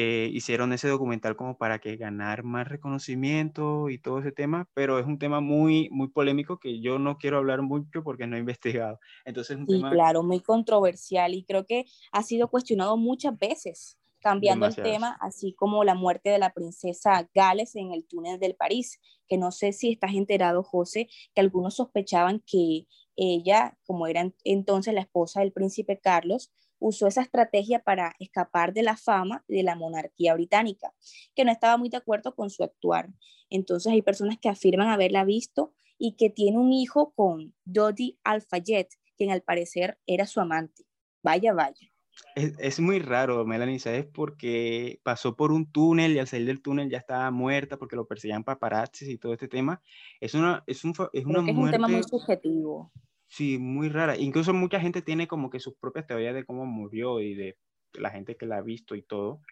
eh, 0.00 0.30
hicieron 0.32 0.72
ese 0.72 0.86
documental 0.86 1.34
como 1.34 1.58
para 1.58 1.80
que 1.80 1.96
ganar 1.96 2.44
más 2.44 2.68
reconocimiento 2.68 3.88
y 3.88 3.98
todo 3.98 4.20
ese 4.20 4.30
tema, 4.30 4.68
pero 4.72 5.00
es 5.00 5.06
un 5.06 5.18
tema 5.18 5.40
muy, 5.40 5.88
muy 5.90 6.06
polémico 6.06 6.60
que 6.60 6.80
yo 6.80 7.00
no 7.00 7.18
quiero 7.18 7.38
hablar 7.38 7.62
mucho 7.62 8.04
porque 8.04 8.28
no 8.28 8.36
he 8.36 8.38
investigado. 8.46 9.00
Entonces, 9.24 9.58
sí, 9.66 9.82
claro, 9.90 10.22
muy 10.22 10.38
controversial 10.38 11.34
y 11.34 11.42
creo 11.42 11.66
que 11.66 11.84
ha 12.12 12.22
sido 12.22 12.46
cuestionado 12.46 12.96
muchas 12.96 13.36
veces, 13.36 13.98
cambiando 14.20 14.66
el 14.66 14.76
tema, 14.76 15.18
así 15.20 15.52
como 15.52 15.82
la 15.82 15.96
muerte 15.96 16.30
de 16.30 16.38
la 16.38 16.52
princesa 16.52 17.28
Gales 17.34 17.74
en 17.74 17.92
el 17.92 18.06
túnel 18.06 18.38
del 18.38 18.54
París, 18.54 19.00
que 19.26 19.36
no 19.36 19.50
sé 19.50 19.72
si 19.72 19.90
estás 19.90 20.14
enterado, 20.14 20.62
José, 20.62 21.08
que 21.34 21.40
algunos 21.40 21.74
sospechaban 21.74 22.40
que 22.46 22.86
ella, 23.16 23.76
como 23.84 24.06
era 24.06 24.32
entonces 24.44 24.94
la 24.94 25.00
esposa 25.00 25.40
del 25.40 25.50
príncipe 25.50 25.98
Carlos, 25.98 26.52
usó 26.78 27.06
esa 27.06 27.22
estrategia 27.22 27.80
para 27.80 28.14
escapar 28.18 28.72
de 28.72 28.82
la 28.82 28.96
fama 28.96 29.44
de 29.48 29.62
la 29.62 29.76
monarquía 29.76 30.34
británica, 30.34 30.92
que 31.34 31.44
no 31.44 31.52
estaba 31.52 31.76
muy 31.76 31.88
de 31.88 31.96
acuerdo 31.96 32.34
con 32.34 32.50
su 32.50 32.62
actuar. 32.64 33.10
Entonces 33.50 33.92
hay 33.92 34.02
personas 34.02 34.38
que 34.38 34.48
afirman 34.48 34.88
haberla 34.88 35.24
visto 35.24 35.72
y 35.98 36.16
que 36.16 36.30
tiene 36.30 36.58
un 36.58 36.72
hijo 36.72 37.12
con 37.14 37.54
Dodi 37.64 38.18
Al-Fayed, 38.24 38.86
quien 39.16 39.30
al 39.30 39.42
parecer 39.42 39.98
era 40.06 40.26
su 40.26 40.40
amante. 40.40 40.84
Vaya, 41.22 41.52
vaya. 41.52 41.90
Es, 42.34 42.80
muy 42.80 42.98
raro, 42.98 43.44
Melanie, 43.44 43.78
¿sabes? 43.78 44.06
Porque 44.06 45.00
pasó 45.02 45.36
por 45.36 45.52
un 45.52 45.70
túnel 45.70 46.12
y 46.12 46.18
al 46.18 46.26
salir 46.26 46.46
del 46.46 46.62
túnel 46.62 46.90
ya 46.90 46.98
estaba 46.98 47.30
muerta 47.30 47.78
porque 47.78 47.96
lo 47.96 48.06
perseguían 48.06 48.44
paparazzis 48.44 49.08
y 49.08 49.18
todo 49.18 49.32
este 49.32 49.48
tema. 49.48 49.82
Es 50.20 50.34
una, 50.34 50.62
es 50.66 50.84
un, 50.84 50.94
es 51.12 51.24
una 51.24 51.50
es 51.50 51.56
un 51.56 51.70
tema 51.70 51.88
muy 51.88 52.02
subjetivo. 52.02 52.92
Sí, 53.28 53.58
muy 53.58 53.88
rara. 53.90 54.16
Incluso 54.16 54.54
mucha 54.54 54.80
gente 54.80 55.02
tiene 55.02 55.28
como 55.28 55.50
que 55.50 55.60
sus 55.60 55.74
propias 55.76 56.06
teorías 56.06 56.34
de 56.34 56.44
cómo 56.44 56.64
murió 56.66 57.20
y 57.20 57.34
de 57.34 57.58
la 57.92 58.10
gente 58.10 58.36
que 58.36 58.46
la 58.46 58.58
ha 58.58 58.62
visto 58.62 58.94
y 58.94 59.02
todo. 59.02 59.42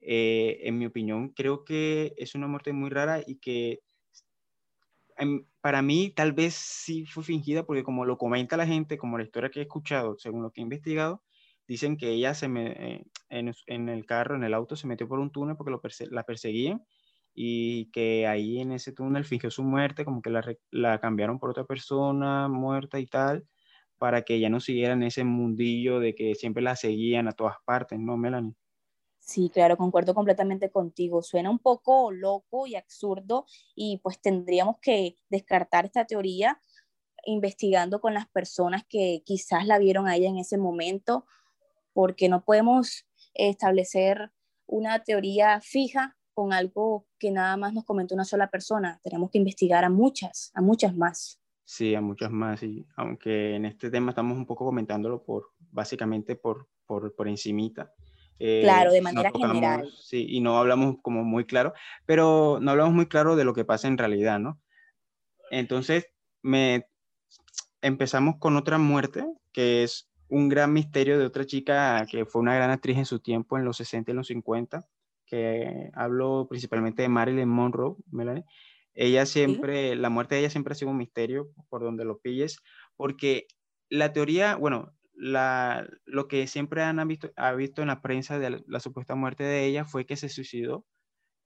Eh, 0.00 0.60
en 0.64 0.78
mi 0.78 0.86
opinión, 0.86 1.30
creo 1.30 1.64
que 1.64 2.14
es 2.18 2.34
una 2.34 2.46
muerte 2.48 2.72
muy 2.72 2.90
rara 2.90 3.22
y 3.26 3.36
que 3.38 3.80
em, 5.16 5.46
para 5.60 5.82
mí 5.82 6.10
tal 6.14 6.32
vez 6.32 6.54
sí 6.54 7.06
fue 7.06 7.22
fingida 7.24 7.64
porque 7.64 7.84
como 7.84 8.04
lo 8.04 8.18
comenta 8.18 8.56
la 8.56 8.66
gente, 8.66 8.98
como 8.98 9.18
la 9.18 9.24
historia 9.24 9.50
que 9.50 9.60
he 9.60 9.62
escuchado, 9.62 10.16
según 10.18 10.42
lo 10.42 10.50
que 10.52 10.60
he 10.60 10.64
investigado, 10.64 11.22
dicen 11.66 11.96
que 11.96 12.10
ella 12.10 12.34
se 12.34 12.48
me, 12.48 12.72
eh, 12.72 13.04
en, 13.28 13.88
el 13.88 14.06
carro, 14.06 14.36
en 14.36 14.44
el 14.44 14.54
auto, 14.54 14.76
se 14.76 14.86
metió 14.86 15.08
por 15.08 15.20
un 15.20 15.30
túnel 15.30 15.56
porque 15.56 15.70
lo 15.70 15.80
la 16.10 16.24
perseguían 16.24 16.82
y 17.34 17.90
que 17.92 18.26
ahí 18.26 18.60
en 18.60 18.72
ese 18.72 18.92
túnel 18.92 19.24
fingió 19.24 19.50
su 19.50 19.62
muerte, 19.62 20.04
como 20.04 20.22
que 20.22 20.30
la, 20.30 20.44
la, 20.70 21.00
cambiaron 21.00 21.38
por 21.38 21.50
otra 21.50 21.64
persona 21.64 22.48
muerta 22.48 22.98
y 22.98 23.06
tal, 23.06 23.46
para 23.98 24.22
que 24.22 24.34
ella 24.34 24.50
no 24.50 24.60
siguiera 24.60 24.94
en 24.94 25.02
ese 25.02 25.24
mundillo 25.24 26.00
de 26.00 26.14
que 26.14 26.34
siempre 26.34 26.62
la 26.62 26.76
seguían 26.76 27.28
a 27.28 27.32
todas 27.32 27.56
partes, 27.64 27.98
¿no, 27.98 28.16
Melanie? 28.16 28.54
Sí, 29.24 29.50
claro, 29.50 29.76
concuerdo 29.76 30.14
completamente 30.14 30.70
contigo. 30.70 31.22
Suena 31.22 31.48
un 31.48 31.60
poco 31.60 32.10
loco 32.10 32.66
y 32.66 32.74
absurdo 32.74 33.46
y 33.74 33.98
pues 34.02 34.20
tendríamos 34.20 34.78
que 34.82 35.16
descartar 35.30 35.84
esta 35.84 36.04
teoría 36.04 36.60
investigando 37.24 38.00
con 38.00 38.14
las 38.14 38.28
personas 38.28 38.82
que 38.88 39.22
quizás 39.24 39.64
la 39.64 39.78
vieron 39.78 40.08
a 40.08 40.16
ella 40.16 40.28
en 40.28 40.38
ese 40.38 40.58
momento, 40.58 41.24
porque 41.92 42.28
no 42.28 42.44
podemos 42.44 43.06
establecer 43.34 44.32
una 44.66 45.04
teoría 45.04 45.60
fija 45.60 46.16
con 46.34 46.52
algo 46.52 47.06
que 47.22 47.30
nada 47.30 47.56
más 47.56 47.72
nos 47.72 47.84
comentó 47.84 48.16
una 48.16 48.24
sola 48.24 48.50
persona. 48.50 48.98
Tenemos 49.00 49.30
que 49.30 49.38
investigar 49.38 49.84
a 49.84 49.88
muchas, 49.88 50.50
a 50.54 50.60
muchas 50.60 50.96
más. 50.96 51.40
Sí, 51.64 51.94
a 51.94 52.00
muchas 52.00 52.32
más. 52.32 52.64
Y 52.64 52.84
aunque 52.96 53.54
en 53.54 53.64
este 53.64 53.92
tema 53.92 54.10
estamos 54.10 54.36
un 54.36 54.44
poco 54.44 54.64
comentándolo 54.64 55.22
por, 55.22 55.52
básicamente 55.70 56.34
por, 56.34 56.68
por, 56.84 57.14
por 57.14 57.28
encimita. 57.28 57.92
Eh, 58.40 58.62
claro, 58.64 58.90
de 58.90 59.00
manera 59.00 59.30
general. 59.30 59.88
Sí, 60.02 60.26
y 60.28 60.40
no 60.40 60.58
hablamos 60.58 60.96
como 61.00 61.22
muy 61.22 61.44
claro, 61.44 61.74
pero 62.06 62.58
no 62.60 62.72
hablamos 62.72 62.92
muy 62.92 63.06
claro 63.06 63.36
de 63.36 63.44
lo 63.44 63.54
que 63.54 63.64
pasa 63.64 63.86
en 63.86 63.98
realidad, 63.98 64.40
¿no? 64.40 64.60
Entonces, 65.52 66.08
me 66.42 66.88
empezamos 67.82 68.34
con 68.40 68.56
otra 68.56 68.78
muerte, 68.78 69.24
que 69.52 69.84
es 69.84 70.10
un 70.28 70.48
gran 70.48 70.72
misterio 70.72 71.20
de 71.20 71.26
otra 71.26 71.46
chica 71.46 72.04
que 72.10 72.26
fue 72.26 72.42
una 72.42 72.56
gran 72.56 72.70
actriz 72.70 72.98
en 72.98 73.06
su 73.06 73.20
tiempo, 73.20 73.58
en 73.58 73.64
los 73.64 73.76
60 73.76 74.10
y 74.10 74.14
los 74.14 74.26
50, 74.26 74.88
que 75.32 75.90
hablo 75.94 76.46
principalmente 76.46 77.00
de 77.00 77.08
Marilyn 77.08 77.48
Monroe, 77.48 77.96
Melanie, 78.10 78.44
ella 78.92 79.24
siempre, 79.24 79.96
la 79.96 80.10
muerte 80.10 80.34
de 80.34 80.42
ella 80.42 80.50
siempre 80.50 80.72
ha 80.72 80.74
sido 80.74 80.90
un 80.90 80.98
misterio 80.98 81.48
por 81.70 81.82
donde 81.82 82.04
lo 82.04 82.18
pilles, 82.18 82.58
porque 82.96 83.46
la 83.88 84.12
teoría, 84.12 84.56
bueno, 84.56 84.92
la, 85.14 85.88
lo 86.04 86.28
que 86.28 86.46
siempre 86.46 86.82
han 86.82 87.08
visto, 87.08 87.32
ha 87.36 87.52
visto 87.52 87.80
en 87.80 87.88
la 87.88 88.02
prensa 88.02 88.38
de 88.38 88.62
la, 88.66 88.80
supuesta 88.80 89.14
muerte 89.14 89.42
de 89.42 89.64
ella 89.64 89.86
fue 89.86 90.04
que 90.04 90.16
se 90.16 90.28
suicidó 90.28 90.84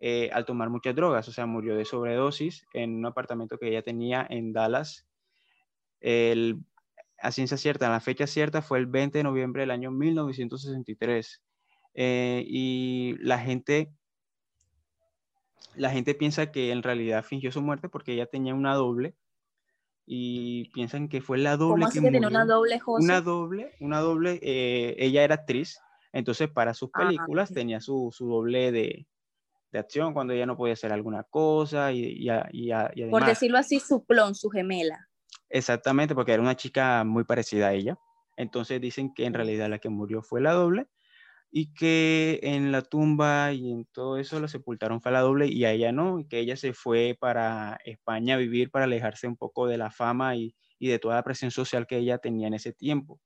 eh, 0.00 0.31
al 0.33 0.47
tomar 0.47 0.69
muchas 0.69 0.97
drogas, 0.97 1.28
o 1.28 1.33
sea, 1.33 1.47
murió 1.47 1.76
de 1.76 1.85
sobredosis 1.85 2.66
en 2.75 2.97
un 2.97 3.07
apartamento 3.07 3.57
que 3.57 3.69
ella 3.69 3.83
tenía 3.83 4.26
en 4.28 4.52
Dallas. 4.52 5.07
El, 6.00 6.64
a 7.19 7.31
ciencia 7.31 7.57
cierta, 7.57 7.88
la 7.88 8.00
fecha 8.00 8.26
cierta 8.26 8.62
fue 8.62 8.78
el 8.78 8.87
20 8.87 9.19
de 9.19 9.25
noviembre 9.25 9.62
del 9.62 9.71
año 9.71 9.93
1963. 9.93 11.40
Eh, 11.98 12.44
y 12.46 13.16
la 13.20 13.38
gente, 13.38 13.90
la 15.74 15.88
gente 15.88 16.14
piensa 16.14 16.52
que 16.52 16.70
en 16.70 16.82
realidad 16.82 17.24
fingió 17.24 17.50
su 17.50 17.62
muerte 17.62 17.88
porque 17.88 18.12
ella 18.12 18.26
tenía 18.26 18.54
una 18.54 18.74
doble 18.74 19.16
y 20.04 20.68
piensan 20.74 21.08
que 21.08 21.22
fue 21.22 21.38
la 21.38 21.56
doble. 21.56 21.86
¿Cómo 21.86 21.92
que, 21.94 22.00
tenía 22.02 22.28
una 22.28 22.44
doble, 22.44 22.78
José? 22.78 23.02
Una 23.02 23.22
doble, 23.22 23.72
una 23.80 24.00
doble, 24.00 24.38
eh, 24.42 24.94
ella 24.98 25.24
era 25.24 25.36
actriz, 25.36 25.80
entonces 26.12 26.50
para 26.50 26.74
sus 26.74 26.90
ah, 26.92 26.98
películas 27.00 27.50
tenía 27.50 27.80
su, 27.80 28.10
su 28.12 28.28
doble 28.28 28.72
de, 28.72 29.06
de, 29.72 29.78
acción 29.78 30.12
cuando 30.12 30.34
ella 30.34 30.44
no 30.44 30.58
podía 30.58 30.74
hacer 30.74 30.92
alguna 30.92 31.22
cosa 31.22 31.92
y, 31.92 32.04
y, 32.04 32.28
y, 32.52 32.72
además, 32.72 33.10
Por 33.10 33.24
decirlo 33.24 33.56
así, 33.56 33.80
su 33.80 34.04
clon, 34.04 34.34
su 34.34 34.50
gemela. 34.50 35.08
Exactamente, 35.48 36.14
porque 36.14 36.32
era 36.32 36.42
una 36.42 36.56
chica 36.56 37.04
muy 37.04 37.24
parecida 37.24 37.68
a 37.68 37.72
ella. 37.72 37.98
Entonces 38.36 38.82
dicen 38.82 39.14
que 39.14 39.24
en 39.24 39.32
realidad 39.32 39.70
la 39.70 39.78
que 39.78 39.88
murió 39.88 40.20
fue 40.20 40.42
la 40.42 40.52
doble 40.52 40.88
y 41.50 41.72
que 41.74 42.40
en 42.42 42.72
la 42.72 42.82
tumba 42.82 43.52
y 43.52 43.70
en 43.72 43.86
todo 43.86 44.18
eso 44.18 44.40
la 44.40 44.48
sepultaron 44.48 45.00
fue 45.00 45.12
la 45.12 45.20
doble 45.20 45.46
y 45.48 45.64
a 45.64 45.72
ella 45.72 45.92
no, 45.92 46.18
y 46.20 46.26
que 46.26 46.38
ella 46.40 46.56
se 46.56 46.72
fue 46.74 47.16
para 47.18 47.78
España 47.84 48.34
a 48.34 48.38
vivir 48.38 48.70
para 48.70 48.84
alejarse 48.84 49.26
un 49.28 49.36
poco 49.36 49.66
de 49.66 49.78
la 49.78 49.90
fama 49.90 50.36
y, 50.36 50.54
y 50.78 50.88
de 50.88 50.98
toda 50.98 51.16
la 51.16 51.22
presión 51.24 51.50
social 51.50 51.86
que 51.86 51.98
ella 51.98 52.18
tenía 52.18 52.48
en 52.48 52.54
ese 52.54 52.72
tiempo. 52.72 53.20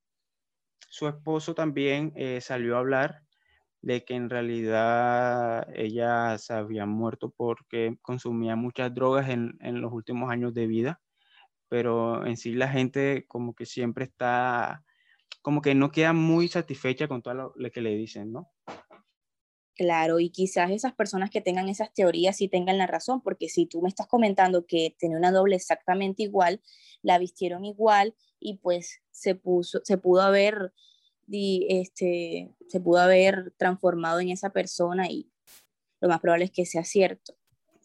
Su 0.89 1.09
esposo 1.09 1.55
también 1.55 2.13
eh, 2.17 2.41
salió 2.41 2.77
a 2.77 2.81
hablar 2.81 3.23
de 3.83 4.05
que 4.05 4.15
en 4.15 4.29
realidad 4.29 5.67
ella 5.75 6.37
se 6.39 6.53
había 6.53 6.87
muerto 6.87 7.31
porque 7.31 7.97
consumía 8.03 8.57
muchas 8.57 8.95
drogas 8.95 9.29
en, 9.31 9.57
en 9.61 9.81
los 9.81 9.93
últimos 9.93 10.31
años 10.31 10.53
de 10.53 10.67
vida, 10.67 11.01
pero 11.69 12.27
en 12.27 12.37
sí 12.37 12.53
la 12.55 12.69
gente 12.69 13.27
como 13.29 13.55
que 13.55 13.67
siempre 13.67 14.05
está 14.05 14.85
como 15.43 15.63
que 15.63 15.75
no 15.75 15.91
queda 15.91 16.13
muy 16.13 16.49
satisfecha 16.49 17.09
con 17.09 17.23
todo 17.23 17.53
lo, 17.55 17.71
que 17.71 17.81
le 17.81 17.97
dicen, 17.97 18.33
¿no? 18.33 18.51
Claro, 19.75 20.21
y 20.21 20.31
quizás 20.31 20.71
esas 20.71 20.93
personas 20.93 21.31
que 21.31 21.41
tengan 21.41 21.69
esas 21.69 21.93
teorías 21.95 22.37
sí 22.37 22.49
tengan 22.49 22.77
la 22.77 22.87
razón, 22.87 23.23
porque 23.23 23.49
si 23.49 23.67
tú 23.67 23.81
me 23.81 23.89
estás 23.89 24.07
comentando 24.07 24.67
que 24.67 24.95
tenía 24.99 25.17
una 25.17 25.33
doble 25.33 25.57
exactamente 25.57 26.23
igual, 26.23 26.61
la 27.01 27.19
vistieron 27.19 27.65
igual 27.65 28.15
y 28.39 28.59
pues 28.59 29.01
se, 29.11 29.35
puso, 29.35 29.81
se 29.85 29.97
pudo 29.97 30.21
haber 30.21 30.73
este, 31.33 32.55
se 32.69 32.81
pudo 32.81 32.99
haber 32.99 33.53
transformado 33.57 34.21
en 34.21 34.31
esa 34.31 34.51
persona 34.51 35.09
y 35.09 35.31
lo 36.01 36.09
más 36.09 36.21
probable 36.21 36.47
es 36.47 36.51
que 36.51 36.67
sea 36.67 36.85
cierto. 36.85 37.37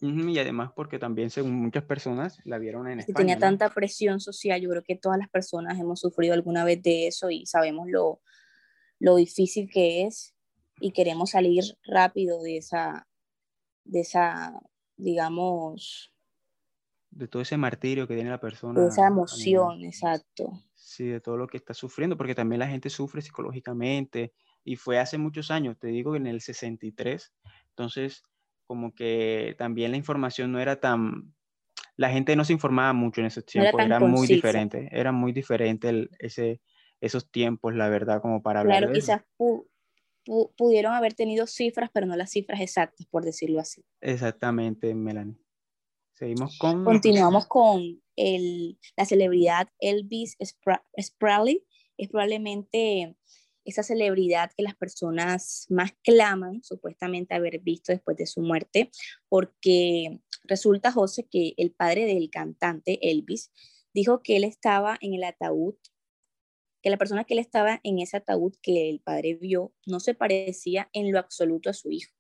Y 0.01 0.37
además 0.37 0.71
porque 0.75 0.99
también, 0.99 1.29
según 1.29 1.53
muchas 1.53 1.83
personas, 1.83 2.39
la 2.43 2.57
vieron 2.57 2.87
en 2.87 2.99
España. 2.99 3.17
Tenía 3.17 3.39
tanta 3.39 3.69
presión 3.69 4.19
social, 4.19 4.59
yo 4.59 4.69
creo 4.69 4.83
que 4.83 4.95
todas 4.95 5.17
las 5.17 5.29
personas 5.29 5.79
hemos 5.79 6.01
sufrido 6.01 6.33
alguna 6.33 6.65
vez 6.65 6.81
de 6.81 7.07
eso 7.07 7.29
y 7.29 7.45
sabemos 7.45 7.87
lo, 7.89 8.21
lo 8.99 9.15
difícil 9.15 9.69
que 9.71 10.03
es 10.03 10.35
y 10.79 10.91
queremos 10.91 11.31
salir 11.31 11.63
rápido 11.85 12.41
de 12.43 12.57
esa, 12.57 13.07
de 13.85 14.01
esa, 14.01 14.59
digamos... 14.97 16.11
De 17.09 17.29
todo 17.29 17.41
ese 17.41 17.55
martirio 17.55 18.07
que 18.07 18.15
tiene 18.15 18.29
la 18.29 18.41
persona. 18.41 18.81
De 18.81 18.89
esa 18.89 19.07
emoción, 19.07 19.85
exacto. 19.85 20.51
Sí, 20.73 21.05
de 21.05 21.21
todo 21.21 21.37
lo 21.37 21.47
que 21.47 21.55
está 21.55 21.73
sufriendo, 21.73 22.17
porque 22.17 22.35
también 22.35 22.59
la 22.59 22.67
gente 22.67 22.89
sufre 22.89 23.21
psicológicamente 23.21 24.33
y 24.65 24.75
fue 24.75 24.99
hace 24.99 25.17
muchos 25.17 25.49
años, 25.51 25.77
te 25.79 25.87
digo, 25.87 26.17
en 26.17 26.27
el 26.27 26.41
63, 26.41 27.33
entonces 27.69 28.23
como 28.65 28.93
que 28.93 29.55
también 29.57 29.91
la 29.91 29.98
información 29.98 30.51
no 30.51 30.60
era 30.60 30.79
tan, 30.79 31.34
la 31.95 32.10
gente 32.10 32.36
no 32.36 32.45
se 32.45 32.53
informaba 32.53 32.93
mucho 32.93 33.22
en 33.22 33.27
esos 33.27 33.45
tiempos, 33.45 33.81
era, 33.81 34.00
muy 34.00 34.27
diferente, 34.27 34.89
era 34.91 35.12
muy 35.12 35.31
diferente 35.31 36.10
ese, 36.19 36.62
esos 37.01 37.31
tiempos, 37.31 37.75
la 37.75 37.89
verdad, 37.89 38.22
como 38.22 38.41
para 38.41 38.62
hablar. 38.62 38.79
Claro, 38.79 38.93
quizás 38.93 39.22
pudieron 40.57 40.93
haber 40.93 41.13
tenido 41.13 41.45
cifras, 41.48 41.89
pero 41.93 42.05
no 42.05 42.15
las 42.15 42.31
cifras 42.31 42.60
exactas, 42.62 43.05
por 43.07 43.24
decirlo 43.24 43.60
así. 43.60 43.86
Exactamente, 44.01 44.93
Melanie. 44.95 45.38
Seguimos 46.13 46.57
con... 46.57 46.84
Continuamos 46.84 47.45
con 47.48 48.01
el, 48.15 48.79
la 48.95 49.05
celebridad 49.05 49.69
Elvis 49.79 50.38
Presley. 51.17 51.63
Es 51.98 52.10
probablemente 52.10 53.15
esa 53.65 53.84
celebridad 53.84 54.51
que 54.55 54.63
las 54.63 54.75
personas 54.75 55.65
más 55.69 55.91
claman 56.03 56.63
supuestamente 56.63 57.34
haber 57.34 57.60
visto 57.60 57.91
después 57.91 58.15
de 58.15 58.27
su 58.27 58.41
muerte, 58.41 58.91
porque 59.27 60.22
resulta, 60.43 60.91
José, 60.91 61.27
que 61.29 61.53
el 61.57 61.72
padre 61.72 62.05
del 62.05 62.29
cantante 62.29 63.00
Elvis 63.01 63.51
dijo 63.93 64.22
que 64.22 64.38
él 64.38 64.43
estaba 64.43 64.98
en 65.01 65.15
el 65.15 65.24
ataúd, 65.24 65.75
que 66.81 66.89
la 66.91 66.98
persona 66.98 67.24
que 67.24 67.34
él 67.34 67.39
estaba 67.39 67.79
en 67.84 68.00
ese 68.00 68.17
ataúd 68.17 68.53
que 68.62 68.89
el 68.89 69.00
padre 69.00 69.34
vio 69.34 69.74
no 69.88 70.00
se 70.00 70.13
parecía 70.13 70.89
en 70.93 71.12
lo 71.12 71.17
absoluto 71.17 71.69
a 71.69 71.74
su 71.74 71.91
hijo. 71.91 72.13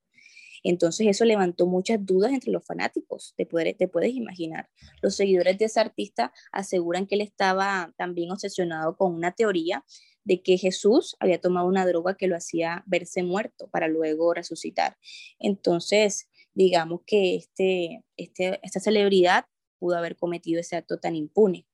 Entonces 0.63 1.05
eso 1.05 1.25
levantó 1.25 1.67
muchas 1.67 2.03
dudas 2.03 2.33
entre 2.33 2.51
los 2.51 2.65
fanáticos, 2.65 3.35
te, 3.37 3.45
te 3.45 3.87
puedes 3.87 4.15
imaginar. 4.15 4.67
Los 5.03 5.15
seguidores 5.15 5.59
de 5.59 5.65
ese 5.65 5.79
artista 5.79 6.33
aseguran 6.51 7.05
que 7.05 7.13
él 7.13 7.21
estaba 7.21 7.93
también 7.97 8.31
obsesionado 8.31 8.97
con 8.97 9.13
una 9.13 9.31
teoría 9.31 9.85
de 10.25 10.41
que 10.41 10.57
Jesús 10.57 11.15
había 11.19 11.39
tomado 11.39 11.67
una 11.67 11.85
droga 11.85 12.17
que 12.17 12.27
lo 12.27 12.35
hacía 12.35 12.83
verse 12.85 13.23
muerto 13.23 13.69
para 13.69 13.87
luego 13.87 14.33
resucitar. 14.33 14.97
Entonces, 15.39 16.29
digamos 16.53 17.01
que 17.05 17.35
este, 17.35 18.03
este, 18.17 18.59
esta 18.63 18.79
celebridad 18.79 19.45
pudo 19.79 19.97
haber 19.97 20.17
cometido 20.17 20.59
ese 20.59 20.75
acto 20.75 20.99
tan 20.99 21.15
impune. 21.15 21.67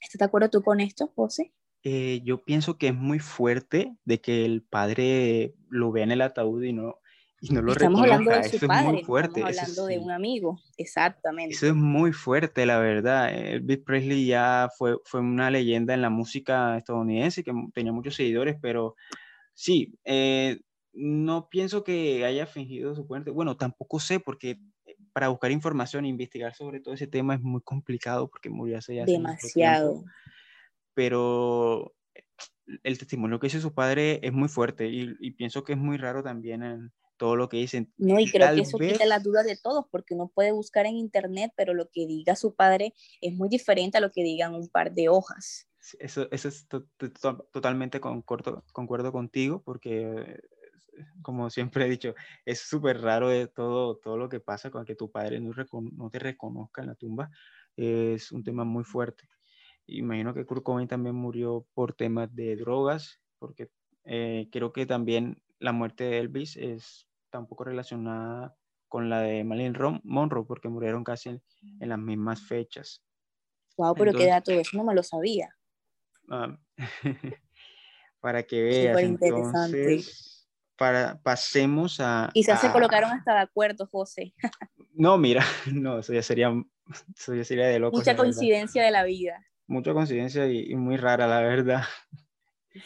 ¿Estás 0.00 0.18
de 0.18 0.24
acuerdo 0.26 0.50
tú 0.50 0.62
con 0.62 0.80
esto, 0.80 1.12
José? 1.14 1.52
Eh, 1.84 2.20
yo 2.24 2.42
pienso 2.42 2.78
que 2.78 2.88
es 2.88 2.94
muy 2.94 3.18
fuerte 3.18 3.96
de 4.04 4.20
que 4.20 4.44
el 4.44 4.62
padre 4.62 5.54
lo 5.68 5.92
vea 5.92 6.04
en 6.04 6.12
el 6.12 6.22
ataúd 6.22 6.62
y 6.62 6.72
no, 6.72 6.98
y 7.44 7.52
no 7.52 7.60
lo 7.60 7.72
estamos 7.72 8.00
hablando 8.00 8.30
de 8.30 8.44
su 8.44 8.66
padre, 8.66 9.00
estamos 9.00 9.36
hablando 9.36 9.86
de 9.86 9.98
un 9.98 10.10
amigo, 10.10 10.58
exactamente. 10.78 11.54
Eso 11.54 11.66
es 11.66 11.74
muy 11.74 12.12
fuerte, 12.12 12.64
la 12.64 12.78
verdad. 12.78 13.34
Elvis 13.34 13.80
Presley 13.80 14.26
ya 14.26 14.70
fue, 14.78 14.96
fue 15.04 15.20
una 15.20 15.50
leyenda 15.50 15.92
en 15.92 16.00
la 16.00 16.08
música 16.08 16.78
estadounidense 16.78 17.44
que 17.44 17.52
tenía 17.74 17.92
muchos 17.92 18.14
seguidores, 18.14 18.56
pero 18.62 18.96
sí, 19.52 19.94
eh, 20.04 20.60
no 20.94 21.50
pienso 21.50 21.84
que 21.84 22.24
haya 22.24 22.46
fingido 22.46 22.94
su 22.94 23.04
muerte. 23.04 23.30
Bueno, 23.30 23.58
tampoco 23.58 24.00
sé, 24.00 24.20
porque 24.20 24.58
para 25.12 25.28
buscar 25.28 25.50
información 25.50 26.06
e 26.06 26.08
investigar 26.08 26.54
sobre 26.54 26.80
todo 26.80 26.94
ese 26.94 27.06
tema 27.06 27.34
es 27.34 27.42
muy 27.42 27.60
complicado 27.60 28.28
porque 28.28 28.48
murió 28.48 28.78
hace 28.78 28.94
ya 28.94 29.04
demasiado. 29.04 30.02
pero 30.94 31.94
el 32.82 32.98
testimonio 32.98 33.38
que 33.38 33.48
hizo 33.48 33.60
su 33.60 33.74
padre 33.74 34.20
es 34.22 34.32
muy 34.32 34.48
fuerte 34.48 34.88
y, 34.88 35.14
y 35.20 35.32
pienso 35.32 35.62
que 35.62 35.74
es 35.74 35.78
muy 35.78 35.98
raro 35.98 36.22
también 36.22 36.62
en 36.62 36.92
todo 37.16 37.36
lo 37.36 37.48
que 37.48 37.58
dicen. 37.58 37.92
No, 37.96 38.18
y 38.18 38.30
creo 38.30 38.54
que 38.54 38.62
eso 38.62 38.78
quita 38.78 39.06
las 39.06 39.22
dudas 39.22 39.46
de 39.46 39.56
todos, 39.56 39.86
porque 39.90 40.14
uno 40.14 40.30
puede 40.34 40.52
buscar 40.52 40.86
en 40.86 40.96
internet, 40.96 41.52
pero 41.56 41.74
lo 41.74 41.88
que 41.90 42.06
diga 42.06 42.36
su 42.36 42.54
padre 42.54 42.94
es 43.20 43.34
muy 43.34 43.48
diferente 43.48 43.98
a 43.98 44.00
lo 44.00 44.10
que 44.10 44.22
digan 44.22 44.54
un 44.54 44.68
par 44.68 44.92
de 44.92 45.08
hojas. 45.08 45.68
Eso, 45.98 46.28
eso 46.30 46.48
es 46.48 46.66
totalmente 47.52 48.00
concuerdo, 48.00 48.64
concuerdo 48.72 49.12
contigo, 49.12 49.62
porque 49.62 50.40
como 51.22 51.50
siempre 51.50 51.86
he 51.86 51.88
dicho, 51.88 52.14
es 52.44 52.60
súper 52.60 53.00
raro 53.00 53.28
de 53.28 53.46
todo, 53.46 53.96
todo 53.96 54.16
lo 54.16 54.28
que 54.28 54.40
pasa 54.40 54.70
con 54.70 54.84
que 54.84 54.94
tu 54.94 55.10
padre 55.10 55.40
no, 55.40 55.52
no, 55.92 56.10
te 56.10 56.18
reconozca 56.18 56.82
en 56.82 56.88
la 56.88 56.94
tumba. 56.94 57.30
Es 57.76 58.32
un 58.32 58.44
tema 58.44 58.64
muy 58.64 58.84
fuerte. 58.84 59.28
Imagino 59.86 60.32
que 60.32 60.44
Kurt 60.46 60.62
Cobain 60.62 60.88
también 60.88 61.14
murió 61.14 61.66
por 61.74 61.92
temas 61.92 62.34
de 62.34 62.56
drogas, 62.56 63.20
porque 63.38 63.70
eh, 64.04 64.48
creo 64.50 64.72
que 64.72 64.86
también 64.86 65.42
la 65.58 65.72
muerte 65.72 66.04
de 66.04 66.18
Elvis 66.18 66.56
es 66.56 67.08
tampoco 67.30 67.64
relacionada 67.64 68.56
con 68.88 69.10
la 69.10 69.20
de 69.20 69.42
Marilyn 69.42 70.00
Monroe, 70.04 70.44
porque 70.46 70.68
murieron 70.68 71.02
casi 71.02 71.30
en, 71.30 71.42
las 71.80 71.98
mismas 71.98 72.46
fechas. 72.46 73.02
Wow, 73.76 73.94
pero 73.94 74.12
qué 74.12 74.26
dato, 74.26 74.52
eso 74.52 74.76
no 74.76 74.84
me 74.84 74.94
lo 74.94 75.02
sabía. 75.02 75.56
Ah, 76.30 76.56
para 78.20 78.44
que 78.44 78.62
veas, 78.62 79.02
entonces, 79.02 80.48
para, 80.76 81.20
pasemos 81.22 81.98
a... 81.98 82.30
Quizás 82.32 82.60
se 82.60 82.70
colocaron 82.70 83.10
hasta 83.10 83.34
de 83.34 83.40
acuerdo, 83.40 83.88
José. 83.88 84.32
no, 84.92 85.18
mira, 85.18 85.44
no, 85.74 85.98
eso 85.98 86.12
ya 86.12 86.22
sería, 86.22 86.54
eso 87.18 87.34
ya 87.34 87.42
sería 87.42 87.66
de 87.66 87.80
loco. 87.80 87.96
Mucha 87.96 88.16
coincidencia 88.16 88.84
de 88.84 88.92
la 88.92 89.02
vida. 89.02 89.44
Mucha 89.66 89.92
coincidencia 89.92 90.46
y 90.46 90.76
muy 90.76 90.96
rara, 90.98 91.26
la 91.26 91.40
verdad. 91.40 91.82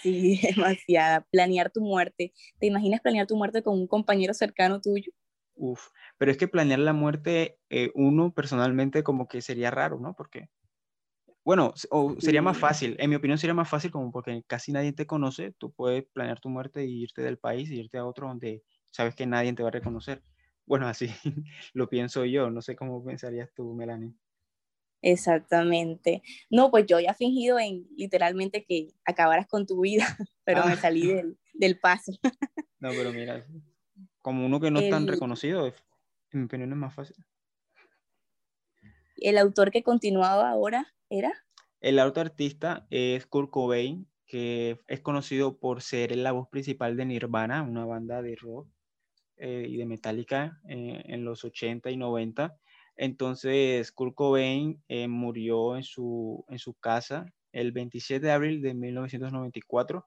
Sí, 0.01 0.41
demasiada. 0.57 1.27
Planear 1.31 1.71
tu 1.71 1.81
muerte. 1.81 2.33
¿Te 2.59 2.67
imaginas 2.67 3.01
planear 3.01 3.27
tu 3.27 3.37
muerte 3.37 3.63
con 3.63 3.75
un 3.75 3.87
compañero 3.87 4.35
cercano 4.35 4.81
tuyo? 4.81 5.13
Uf, 5.55 5.89
pero 6.19 6.31
es 6.31 6.37
que 6.39 6.49
planear 6.49 6.79
la 6.79 6.93
muerte 6.93 7.59
eh, 7.69 7.91
uno 7.95 8.33
personalmente 8.33 9.03
como 9.03 9.27
que 9.27 9.43
sería 9.43 9.71
raro, 9.71 9.99
¿no? 9.99 10.15
Porque, 10.15 10.51
bueno, 11.45 11.75
o 11.91 12.17
sería 12.21 12.43
más 12.43 12.59
fácil, 12.59 12.97
en 13.01 13.11
mi 13.11 13.17
opinión 13.17 13.39
sería 13.39 13.55
más 13.55 13.69
fácil 13.69 13.91
como 13.91 14.13
porque 14.13 14.43
casi 14.47 14.73
nadie 14.73 14.93
te 14.93 15.07
conoce, 15.07 15.53
tú 15.59 15.73
puedes 15.73 16.07
planear 16.13 16.41
tu 16.41 16.51
muerte 16.51 16.85
y 16.87 17.03
irte 17.03 17.23
del 17.23 17.39
país 17.39 17.71
y 17.71 17.81
irte 17.81 17.99
a 17.99 18.07
otro 18.07 18.29
donde 18.29 18.65
sabes 18.93 19.15
que 19.17 19.27
nadie 19.27 19.53
te 19.55 19.63
va 19.63 19.71
a 19.71 19.73
reconocer. 19.73 20.23
Bueno, 20.67 20.89
así 20.89 21.09
lo 21.75 21.89
pienso 21.89 22.25
yo, 22.25 22.51
no 22.51 22.63
sé 22.63 22.77
cómo 22.77 23.05
pensarías 23.05 23.51
tú, 23.55 23.75
Melanie. 23.75 24.15
Exactamente. 25.03 26.23
No, 26.51 26.71
pues 26.71 26.87
yo 26.87 26.99
ya 27.01 27.11
he 27.11 27.15
fingido 27.15 27.59
en 27.59 27.87
literalmente 27.97 28.65
que 28.65 28.89
acabaras 29.05 29.47
con 29.47 29.67
tu 29.67 29.81
vida, 29.83 30.05
pero 30.45 30.65
me 30.65 30.73
ah. 30.73 30.77
salí 30.77 31.07
del, 31.07 31.39
del 31.55 31.79
paso. 31.79 32.13
No, 32.81 32.91
pero 32.91 33.13
mira, 33.13 33.45
como 34.23 34.47
uno 34.47 34.61
que 34.61 34.71
no 34.71 34.79
es 34.79 34.89
tan 34.89 35.09
reconocido, 35.09 35.67
en 35.67 35.75
mi 36.31 36.45
opinión 36.45 36.71
es 36.71 36.79
más 36.79 36.95
fácil. 36.95 37.17
¿El 39.17 39.37
autor 39.37 39.73
que 39.73 39.83
continuaba 39.83 40.49
ahora 40.49 40.87
era? 41.11 41.33
El 41.81 41.99
autor 41.99 42.27
artista 42.27 42.87
es 42.91 43.27
Kurt 43.27 43.51
Cobain, 43.51 44.07
que 44.27 44.79
es 44.87 45.01
conocido 45.01 45.59
por 45.59 45.83
ser 45.83 46.15
la 46.15 46.31
voz 46.31 46.49
principal 46.49 46.97
de 46.97 47.07
Nirvana, 47.07 47.63
una 47.63 47.85
banda 47.85 48.23
de 48.23 48.37
rock 48.37 48.69
eh, 49.37 49.67
y 49.69 49.77
de 49.77 49.87
Metallica 49.87 50.61
eh, 50.69 51.03
en 51.07 51.25
los 51.25 51.45
80 51.45 51.91
y 51.91 51.97
90 51.97 52.57
entonces, 52.99 53.93
Kurt 53.93 54.17
Cobain 54.17 54.83
eh, 54.89 55.07
murió 55.07 55.77
en 55.77 55.85
su, 55.85 56.45
en 56.49 56.59
su 56.59 56.75
casa 56.75 57.33
el 57.53 57.71
27 57.71 58.27
de 58.27 58.33
abril 58.33 58.61
de 58.61 58.75
1994 58.75 60.05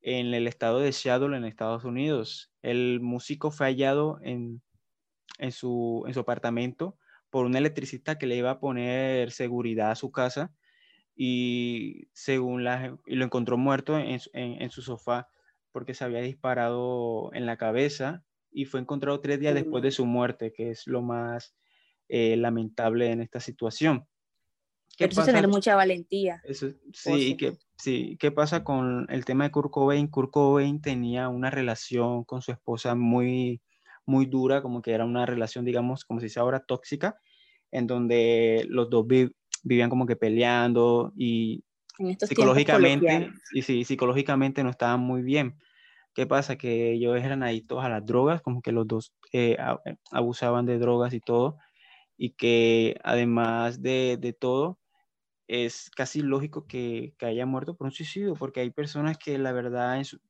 en 0.00 0.32
el 0.32 0.46
estado 0.48 0.80
de 0.80 0.92
Seattle, 0.92 1.36
en 1.36 1.44
Estados 1.44 1.84
Unidos. 1.84 2.50
El 2.62 3.00
músico 3.00 3.50
fue 3.50 3.66
hallado 3.66 4.18
en, 4.22 4.62
en, 5.38 5.52
su, 5.52 6.04
en 6.06 6.14
su 6.14 6.20
apartamento 6.20 6.96
por 7.28 7.44
un 7.44 7.54
electricista 7.54 8.16
que 8.16 8.26
le 8.26 8.36
iba 8.36 8.50
a 8.50 8.60
poner 8.60 9.30
seguridad 9.30 9.90
a 9.90 9.96
su 9.96 10.10
casa 10.10 10.54
y, 11.14 12.08
según 12.14 12.64
la, 12.64 12.96
y 13.04 13.16
lo 13.16 13.26
encontró 13.26 13.58
muerto 13.58 13.98
en, 13.98 14.20
en, 14.32 14.62
en, 14.62 14.70
su 14.70 14.80
sofá 14.80 15.28
porque 15.70 15.92
se 15.92 16.04
había 16.04 16.22
disparado 16.22 17.30
en 17.34 17.44
la 17.44 17.58
cabeza 17.58 18.24
y 18.50 18.64
fue 18.64 18.80
encontrado 18.80 19.20
tres 19.20 19.38
días 19.38 19.52
después 19.52 19.82
de 19.82 19.90
su 19.90 20.06
muerte, 20.06 20.54
que 20.54 20.70
es 20.70 20.86
lo 20.86 21.02
más 21.02 21.54
eh, 22.08 22.36
lamentable 22.36 23.10
en 23.10 23.20
esta 23.20 23.40
situación. 23.40 24.06
¿Qué 24.96 25.08
pasa? 25.08 25.26
tener 25.26 25.48
mucha 25.48 25.76
valentía. 25.76 26.42
sí, 26.92 27.36
que, 27.36 27.58
sí, 27.76 28.16
¿qué 28.18 28.30
pasa 28.30 28.64
con 28.64 29.06
el 29.10 29.24
tema 29.24 29.44
de 29.44 29.50
Kurt 29.50 29.70
Cobain? 29.70 30.06
Kurt 30.06 30.30
Cobain 30.30 30.80
tenía 30.80 31.28
una 31.28 31.50
relación 31.50 32.24
con 32.24 32.40
su 32.40 32.50
esposa 32.50 32.94
muy, 32.94 33.60
muy 34.06 34.24
dura, 34.24 34.62
como 34.62 34.80
que 34.80 34.92
era 34.92 35.04
una 35.04 35.26
relación, 35.26 35.64
digamos, 35.66 36.04
como 36.04 36.20
se 36.20 36.26
dice 36.26 36.40
ahora, 36.40 36.60
tóxica, 36.60 37.16
en 37.70 37.86
donde 37.86 38.64
los 38.70 38.88
dos 38.88 39.06
vivían 39.62 39.90
como 39.90 40.06
que 40.06 40.16
peleando 40.16 41.12
y 41.14 41.62
psicológicamente, 42.26 43.30
y 43.52 43.62
sí, 43.62 43.84
psicológicamente 43.84 44.64
no 44.64 44.70
estaban 44.70 45.00
muy 45.00 45.22
bien. 45.22 45.58
¿Qué 46.14 46.26
pasa? 46.26 46.56
Que 46.56 46.92
ellos 46.92 47.22
eran 47.22 47.42
adictos 47.42 47.84
a 47.84 47.90
las 47.90 48.06
drogas, 48.06 48.40
como 48.40 48.62
que 48.62 48.72
los 48.72 48.86
dos 48.86 49.12
eh, 49.34 49.58
abusaban 50.10 50.64
de 50.64 50.78
drogas 50.78 51.12
y 51.12 51.20
todo 51.20 51.58
y 52.16 52.30
que 52.30 52.98
además 53.04 53.82
de, 53.82 54.36
todo, 54.38 54.78
es 55.48 55.90
casi 55.90 56.22
lógico 56.22 56.66
que, 56.66 57.14
haya 57.20 57.46
muerto 57.46 57.76
por 57.76 57.86
un 57.86 57.92
suicidio, 57.92 58.34
porque 58.34 58.60
hay 58.60 58.70
personas 58.70 59.18
que 59.18 59.38
la 59.38 59.52
verdad, 59.52 59.98
en 59.98 60.04
su, 60.04 60.20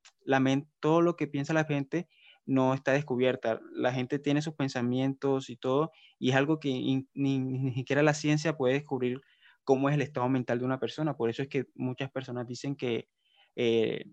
todo 0.80 1.00
lo 1.02 1.16
que 1.16 1.26
piensa 1.26 1.52
la 1.54 1.64
gente 1.64 2.08
no 2.46 2.74
está 2.74 2.92
descubierta. 2.92 3.60
La 3.72 3.92
gente 3.92 4.18
tiene 4.18 4.42
sus 4.42 4.54
pensamientos 4.54 5.50
y 5.50 5.56
todo, 5.56 5.92
y 6.18 6.30
es 6.30 6.36
algo 6.36 6.60
que 6.60 6.70
ni, 6.70 7.06
ni, 7.14 7.72
siquiera 7.74 8.02
la 8.02 8.14
ciencia 8.14 8.56
puede 8.56 8.74
descubrir 8.74 9.20
cómo 9.64 9.88
es 9.88 9.96
el 9.96 10.02
estado 10.02 10.28
mental 10.28 10.60
de 10.60 10.64
una 10.64 10.78
persona. 10.78 11.16
Por 11.16 11.28
eso 11.30 11.42
es 11.42 11.48
que 11.48 11.66
muchas 11.74 12.10
personas 12.10 12.46
dicen 12.46 12.76
que 12.76 13.08
eh, 13.56 14.06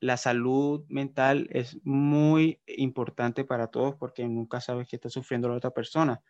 la 0.00 0.16
salud 0.16 0.84
mental 0.88 1.48
es 1.50 1.78
muy 1.84 2.60
importante 2.66 3.44
para 3.44 3.68
todos 3.68 3.94
porque 3.96 4.26
nunca 4.26 4.60
sabes 4.60 4.88
qué 4.88 4.96
está 4.96 5.08
sufriendo 5.08 5.48
la 5.48 5.56
otra 5.56 5.70
persona. 5.70 6.22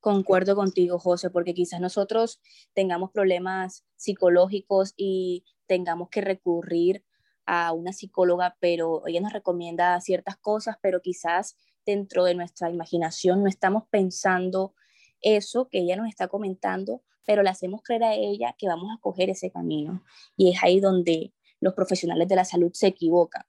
Concuerdo 0.00 0.56
contigo, 0.56 0.98
José, 0.98 1.28
porque 1.28 1.52
quizás 1.52 1.80
nosotros 1.80 2.40
tengamos 2.72 3.10
problemas 3.10 3.84
psicológicos 3.96 4.94
y 4.96 5.44
tengamos 5.66 6.08
que 6.08 6.22
recurrir 6.22 7.04
a 7.44 7.72
una 7.72 7.92
psicóloga, 7.92 8.56
pero 8.60 9.06
ella 9.06 9.20
nos 9.20 9.32
recomienda 9.32 10.00
ciertas 10.00 10.36
cosas, 10.36 10.76
pero 10.80 11.02
quizás 11.02 11.56
dentro 11.84 12.24
de 12.24 12.34
nuestra 12.34 12.70
imaginación 12.70 13.42
no 13.42 13.48
estamos 13.48 13.84
pensando 13.90 14.74
eso 15.20 15.68
que 15.68 15.80
ella 15.80 15.96
nos 15.96 16.08
está 16.08 16.28
comentando, 16.28 17.02
pero 17.26 17.42
le 17.42 17.50
hacemos 17.50 17.82
creer 17.82 18.04
a 18.04 18.14
ella 18.14 18.54
que 18.56 18.68
vamos 18.68 18.88
a 18.96 19.00
coger 19.00 19.28
ese 19.28 19.50
camino. 19.50 20.02
Y 20.36 20.52
es 20.52 20.62
ahí 20.62 20.80
donde 20.80 21.34
los 21.60 21.74
profesionales 21.74 22.26
de 22.28 22.36
la 22.36 22.44
salud 22.46 22.70
se 22.72 22.86
equivocan, 22.86 23.44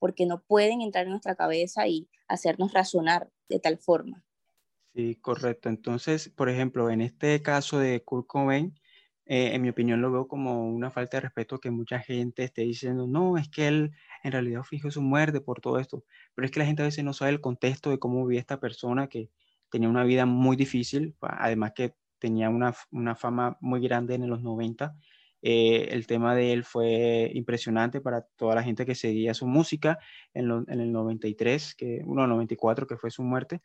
porque 0.00 0.26
no 0.26 0.42
pueden 0.42 0.82
entrar 0.82 1.04
en 1.04 1.10
nuestra 1.10 1.36
cabeza 1.36 1.86
y 1.86 2.08
hacernos 2.26 2.72
razonar 2.72 3.30
de 3.48 3.60
tal 3.60 3.78
forma. 3.78 4.24
Sí, 4.94 5.16
correcto. 5.16 5.68
Entonces, 5.70 6.28
por 6.28 6.50
ejemplo, 6.50 6.90
en 6.90 7.00
este 7.00 7.40
caso 7.40 7.78
de 7.78 8.02
Kurt 8.04 8.26
Cobain, 8.26 8.74
eh, 9.24 9.54
en 9.54 9.62
mi 9.62 9.70
opinión 9.70 10.02
lo 10.02 10.12
veo 10.12 10.28
como 10.28 10.68
una 10.68 10.90
falta 10.90 11.16
de 11.16 11.22
respeto 11.22 11.58
que 11.60 11.70
mucha 11.70 11.98
gente 12.00 12.44
esté 12.44 12.62
diciendo, 12.62 13.06
no, 13.06 13.38
es 13.38 13.48
que 13.48 13.68
él 13.68 13.92
en 14.22 14.32
realidad 14.32 14.62
fijó 14.64 14.90
su 14.90 15.00
muerte 15.00 15.40
por 15.40 15.60
todo 15.62 15.78
esto, 15.78 16.04
pero 16.34 16.44
es 16.44 16.50
que 16.52 16.58
la 16.60 16.66
gente 16.66 16.82
a 16.82 16.84
veces 16.86 17.04
no 17.04 17.14
sabe 17.14 17.30
el 17.30 17.40
contexto 17.40 17.88
de 17.90 17.98
cómo 17.98 18.26
vivía 18.26 18.40
esta 18.40 18.60
persona 18.60 19.08
que 19.08 19.30
tenía 19.70 19.88
una 19.88 20.04
vida 20.04 20.26
muy 20.26 20.56
difícil, 20.56 21.16
además 21.22 21.72
que 21.74 21.94
tenía 22.18 22.50
una, 22.50 22.74
una 22.90 23.14
fama 23.16 23.56
muy 23.62 23.80
grande 23.80 24.14
en 24.16 24.28
los 24.28 24.42
90. 24.42 24.94
Eh, 25.44 25.88
el 25.92 26.06
tema 26.06 26.34
de 26.36 26.52
él 26.52 26.62
fue 26.64 27.30
impresionante 27.34 28.00
para 28.00 28.22
toda 28.36 28.54
la 28.54 28.62
gente 28.62 28.84
que 28.86 28.94
seguía 28.94 29.34
su 29.34 29.46
música 29.46 29.98
en, 30.34 30.50
en 30.68 30.80
el 30.80 30.92
93, 30.92 31.74
que, 31.74 32.02
no, 32.06 32.26
94, 32.26 32.86
que 32.86 32.96
fue 32.96 33.10
su 33.10 33.22
muerte. 33.24 33.60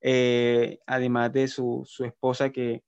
Eh, 0.00 0.78
además 0.86 1.32
de 1.32 1.48
su, 1.48 1.82
su, 1.84 2.04
esposa 2.04 2.50
que 2.50 2.84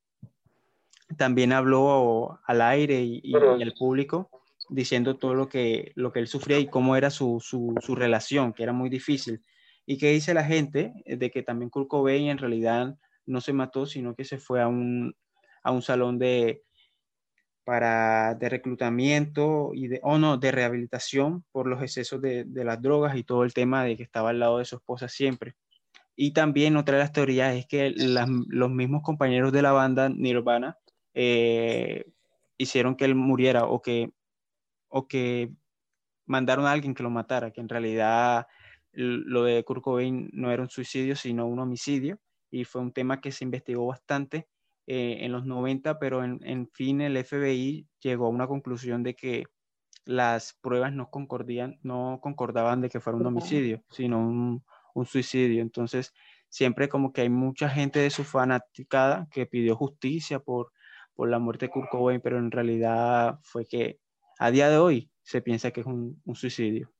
también 1.16 1.52
habló 1.52 2.38
al 2.44 2.62
aire 2.62 3.02
y, 3.02 3.34
al 3.34 3.74
público 3.76 4.30
diciendo 4.68 5.16
todo 5.16 5.34
lo 5.34 5.48
que, 5.48 5.90
lo 5.96 6.12
que 6.12 6.20
él 6.20 6.28
sufría 6.28 6.60
y 6.60 6.68
cómo 6.68 6.94
era 6.94 7.10
su, 7.10 7.40
su, 7.40 7.74
su, 7.80 7.96
relación, 7.96 8.52
que 8.52 8.62
era 8.62 8.72
muy 8.72 8.88
difícil. 8.88 9.42
Y 9.86 9.98
que 9.98 10.12
dice 10.12 10.34
la 10.34 10.44
gente 10.44 10.92
de 11.04 11.30
que 11.30 11.42
también 11.42 11.70
Kurt 11.70 11.88
Cobain 11.88 12.28
en 12.28 12.38
realidad 12.38 12.96
no 13.26 13.40
se 13.40 13.52
mató, 13.52 13.86
sino 13.86 14.14
que 14.14 14.24
se 14.24 14.38
fue 14.38 14.62
a 14.62 14.68
un, 14.68 15.16
a 15.64 15.72
un 15.72 15.82
salón 15.82 16.18
de, 16.20 16.62
para, 17.64 18.34
de 18.34 18.48
reclutamiento 18.48 19.72
y 19.74 19.88
de, 19.88 20.00
o 20.04 20.18
no, 20.18 20.36
de 20.36 20.52
rehabilitación 20.52 21.44
por 21.50 21.66
los 21.66 21.82
excesos 21.82 22.20
de, 22.20 22.44
de 22.44 22.64
las 22.64 22.80
drogas 22.80 23.16
y 23.16 23.24
todo 23.24 23.42
el 23.42 23.52
tema 23.52 23.84
de 23.84 23.96
que 23.96 24.04
estaba 24.04 24.30
al 24.30 24.38
lado 24.38 24.58
de 24.58 24.64
su 24.64 24.76
esposa 24.76 25.08
siempre. 25.08 25.56
Y 26.22 26.32
también 26.32 26.76
otra 26.76 26.98
de 26.98 27.02
las 27.04 27.12
teorías 27.12 27.56
es 27.56 27.64
que 27.64 27.94
los 27.96 28.70
mismos 28.70 29.02
compañeros 29.02 29.52
de 29.52 29.62
la 29.62 29.72
banda 29.72 30.10
Nirvana 30.10 30.76
eh, 31.14 32.12
hicieron 32.58 32.94
que 32.94 33.06
él 33.06 33.14
muriera 33.14 33.64
o 33.64 33.80
que, 33.80 34.12
o 34.90 35.08
que 35.08 35.50
mandaron 36.26 36.66
a 36.66 36.72
alguien 36.72 36.92
que 36.92 37.02
lo 37.02 37.08
matara, 37.08 37.52
que 37.52 37.62
en 37.62 37.70
realidad 37.70 38.46
lo 38.92 39.44
de 39.44 39.64
Kurt 39.64 39.82
Cobain 39.82 40.28
no 40.34 40.52
era 40.52 40.62
un 40.62 40.68
suicidio, 40.68 41.16
sino 41.16 41.46
un 41.46 41.58
homicidio. 41.58 42.20
Y 42.50 42.64
fue 42.64 42.82
un 42.82 42.92
tema 42.92 43.22
que 43.22 43.32
se 43.32 43.44
investigó 43.44 43.86
bastante 43.86 44.46
eh, 44.86 45.20
en 45.20 45.32
los 45.32 45.46
90, 45.46 45.98
pero 45.98 46.22
en, 46.22 46.38
en, 46.44 46.68
fin 46.68 47.00
el 47.00 47.16
FBI 47.16 47.88
llegó 47.98 48.26
a 48.26 48.28
una 48.28 48.46
conclusión 48.46 49.02
de 49.02 49.16
que 49.16 49.44
las 50.04 50.52
pruebas 50.60 50.92
no 50.92 51.08
concordían, 51.08 51.78
no 51.82 52.18
concordaban 52.20 52.82
de 52.82 52.90
que 52.90 53.00
fuera 53.00 53.16
un 53.18 53.24
homicidio, 53.24 53.82
sino 53.88 54.18
un, 54.18 54.62
un 54.94 55.06
suicidio. 55.06 55.62
Entonces, 55.62 56.12
siempre 56.48 56.88
como 56.88 57.12
que 57.12 57.22
hay 57.22 57.28
mucha 57.28 57.68
gente 57.68 58.00
de 58.00 58.10
su 58.10 58.24
fanaticada 58.24 59.28
que 59.30 59.46
pidió 59.46 59.76
justicia 59.76 60.40
por, 60.40 60.72
por 61.14 61.28
la 61.28 61.38
muerte 61.38 61.66
de 61.66 61.72
Kurt 61.72 61.88
Cobain, 61.90 62.20
pero 62.20 62.38
en 62.38 62.50
realidad 62.50 63.38
fue 63.42 63.66
que 63.66 64.00
a 64.38 64.50
día 64.50 64.68
de 64.68 64.78
hoy 64.78 65.10
se 65.22 65.42
piensa 65.42 65.70
que 65.70 65.80
es 65.80 65.86
un, 65.86 66.20
un 66.24 66.34
suicidio. 66.34 66.92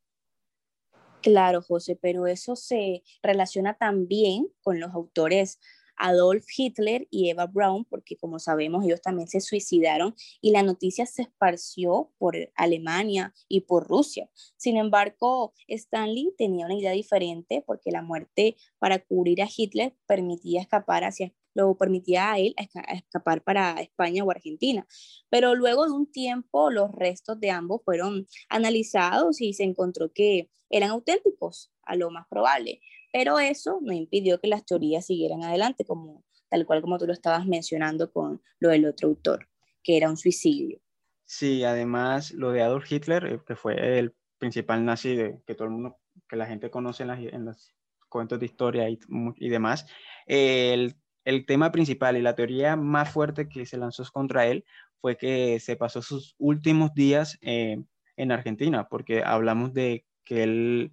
Claro, 1.22 1.61
José, 1.61 1.98
pero 2.00 2.26
eso 2.26 2.57
se 2.57 3.03
relaciona 3.22 3.74
también 3.74 4.48
con 4.62 4.81
los 4.81 4.94
autores 4.94 5.61
Adolf 6.00 6.46
Hitler 6.56 7.06
y 7.10 7.30
Eva 7.30 7.46
Braun, 7.46 7.84
porque 7.84 8.16
como 8.16 8.38
sabemos 8.38 8.84
ellos 8.84 9.02
también 9.02 9.28
se 9.28 9.40
suicidaron 9.40 10.14
y 10.40 10.50
la 10.50 10.62
noticia 10.62 11.06
se 11.06 11.22
esparció 11.22 12.10
por 12.18 12.36
Alemania 12.54 13.34
y 13.48 13.62
por 13.62 13.86
Rusia. 13.86 14.30
Sin 14.56 14.76
embargo, 14.76 15.52
Stanley 15.68 16.34
tenía 16.36 16.66
una 16.66 16.78
idea 16.78 16.92
diferente 16.92 17.62
porque 17.66 17.90
la 17.90 18.02
muerte 18.02 18.56
para 18.78 18.98
cubrir 18.98 19.42
a 19.42 19.48
Hitler 19.54 19.94
permitía 20.06 20.60
escapar 20.60 21.04
hacia 21.04 21.32
lo 21.54 21.76
permitía 21.76 22.32
a 22.32 22.38
él 22.38 22.54
escapar 22.92 23.42
para 23.42 23.80
España 23.80 24.24
o 24.24 24.30
Argentina. 24.30 24.86
Pero 25.28 25.54
luego 25.54 25.84
de 25.86 25.92
un 25.92 26.10
tiempo, 26.10 26.70
los 26.70 26.92
restos 26.92 27.40
de 27.40 27.50
ambos 27.50 27.82
fueron 27.84 28.26
analizados 28.48 29.40
y 29.40 29.52
se 29.54 29.64
encontró 29.64 30.12
que 30.12 30.48
eran 30.68 30.90
auténticos, 30.90 31.72
a 31.90 31.96
lo 31.96 32.11
más 32.11 32.26
probable. 32.29 32.81
Pero 33.12 33.38
eso 33.38 33.81
no 33.83 33.92
impidió 33.92 34.40
que 34.40 34.48
las 34.48 34.64
teorías 34.64 35.07
siguieran 35.07 35.42
adelante, 35.42 35.85
como, 35.85 36.24
tal 36.48 36.64
cual 36.64 36.81
como 36.81 36.98
tú 36.98 37.07
lo 37.07 37.12
estabas 37.12 37.46
mencionando 37.46 38.12
con 38.12 38.40
lo 38.61 38.68
del 38.68 38.87
otro 38.87 39.09
autor, 39.09 39.48
que 39.83 39.96
era 39.96 40.09
un 40.09 40.16
suicidio. 40.16 40.81
Sí, 41.24 41.64
además 41.64 42.33
lo 42.33 42.53
de 42.53 42.62
Adolf 42.62 42.90
Hitler, 42.90 43.24
eh, 43.26 43.40
que 43.46 43.57
fue 43.57 43.98
el 43.98 44.14
principal 44.38 44.85
nazi 44.85 45.16
de, 45.16 45.40
que 45.46 45.55
todo 45.55 45.66
el 45.66 45.74
mundo, 45.74 45.98
que 46.29 46.37
la 46.37 46.46
gente 46.46 46.70
conoce 46.70 47.03
en, 47.03 47.44
los 47.44 47.74
cuentos 48.09 48.38
de 48.38 48.46
historia 48.46 48.88
y, 48.88 48.98
y 49.37 49.48
demás, 49.48 49.87
el, 50.26 50.96
el, 51.24 51.46
tema 51.46 51.70
principal 51.70 52.16
y 52.16 52.22
la 52.22 52.35
teoría 52.35 52.76
más 52.76 53.11
fuerte 53.11 53.48
que 53.48 53.66
se 53.66 53.76
lanzó 53.76 54.05
contra 54.12 54.46
él 54.46 54.64
fue 55.00 55.16
que 55.16 55.61
se 55.61 55.76
pasó 55.76 56.03
sus 56.03 56.35
últimos 56.38 56.94
días 56.94 57.38
eh, 57.42 57.79
en 58.16 58.33
Argentina, 58.33 58.88
porque 58.88 59.22
hablamos 59.24 59.72
de 59.72 60.05
que 60.24 60.42
él 60.42 60.92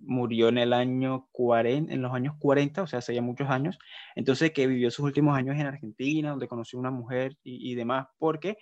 murió 0.00 0.48
en 0.48 0.58
el 0.58 0.72
año 0.72 1.28
40, 1.32 1.92
en 1.92 2.02
los 2.02 2.12
años 2.12 2.34
40, 2.38 2.82
o 2.82 2.86
sea, 2.86 3.00
hace 3.00 3.14
ya 3.14 3.22
muchos 3.22 3.48
años, 3.50 3.78
entonces 4.14 4.52
que 4.52 4.66
vivió 4.66 4.90
sus 4.90 5.04
últimos 5.04 5.36
años 5.36 5.56
en 5.56 5.66
Argentina, 5.66 6.30
donde 6.30 6.48
conoció 6.48 6.78
una 6.78 6.90
mujer 6.90 7.36
y, 7.42 7.74
demás, 7.74 8.06
porque 8.18 8.56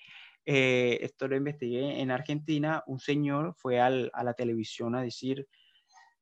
eh, 0.47 0.99
esto 1.03 1.29
lo 1.29 1.37
investigué 1.37 2.01
en 2.01 2.11
Argentina, 2.11 2.83
un 2.87 2.99
señor 2.99 3.55
fue 3.57 3.81
a 3.81 3.91
la 3.91 4.35
televisión 4.35 4.95
a 4.95 5.03
decir 5.03 5.47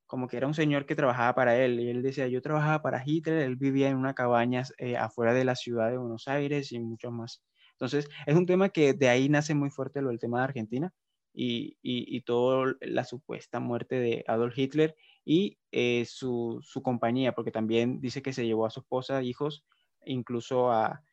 como 0.08 0.26
que 0.26 0.38
era 0.38 0.46
un 0.46 0.54
señor 0.54 0.86
que 0.86 0.96
trabajaba 0.96 1.34
para 1.34 1.56
él, 1.62 1.78
y 1.78 1.90
él 1.90 2.02
decía, 2.02 2.26
yo 2.28 2.40
trabajaba 2.40 2.80
para 2.82 3.02
Hitler, 3.04 3.42
él 3.42 3.56
vivía 3.56 3.90
en 3.90 3.96
una 3.96 4.14
cabaña 4.14 4.62
eh, 4.78 4.96
afuera 4.96 5.34
de 5.34 5.44
la 5.44 5.54
ciudad 5.54 5.90
de 5.90 5.98
Buenos 5.98 6.26
Aires 6.28 6.72
y 6.72 6.80
mucho 6.80 7.10
más. 7.10 7.42
Entonces, 7.72 8.08
es 8.26 8.34
un 8.34 8.46
tema 8.46 8.70
que 8.70 8.94
de 8.94 9.08
ahí 9.10 9.28
nace 9.28 9.54
muy 9.54 9.70
fuerte 9.70 10.00
lo 10.00 10.08
del 10.08 10.18
tema 10.18 10.38
de 10.38 10.44
Argentina, 10.44 10.92
y, 11.40 11.76
y, 11.82 12.20
toda 12.22 12.74
la 12.80 13.04
supuesta 13.04 13.60
muerte 13.60 14.00
de 14.00 14.24
Adolf 14.26 14.58
Hitler 14.58 14.96
y 15.24 15.60
eh, 15.70 16.04
su, 16.04 16.58
su, 16.62 16.82
compañía, 16.82 17.32
porque 17.32 17.52
también 17.52 18.00
dice 18.00 18.22
que 18.22 18.32
se 18.32 18.44
llevó 18.44 18.66
a 18.66 18.70
su 18.70 18.80
esposa, 18.80 19.22
hijos, 19.22 19.64
incluso 20.04 20.72
a 20.72 21.04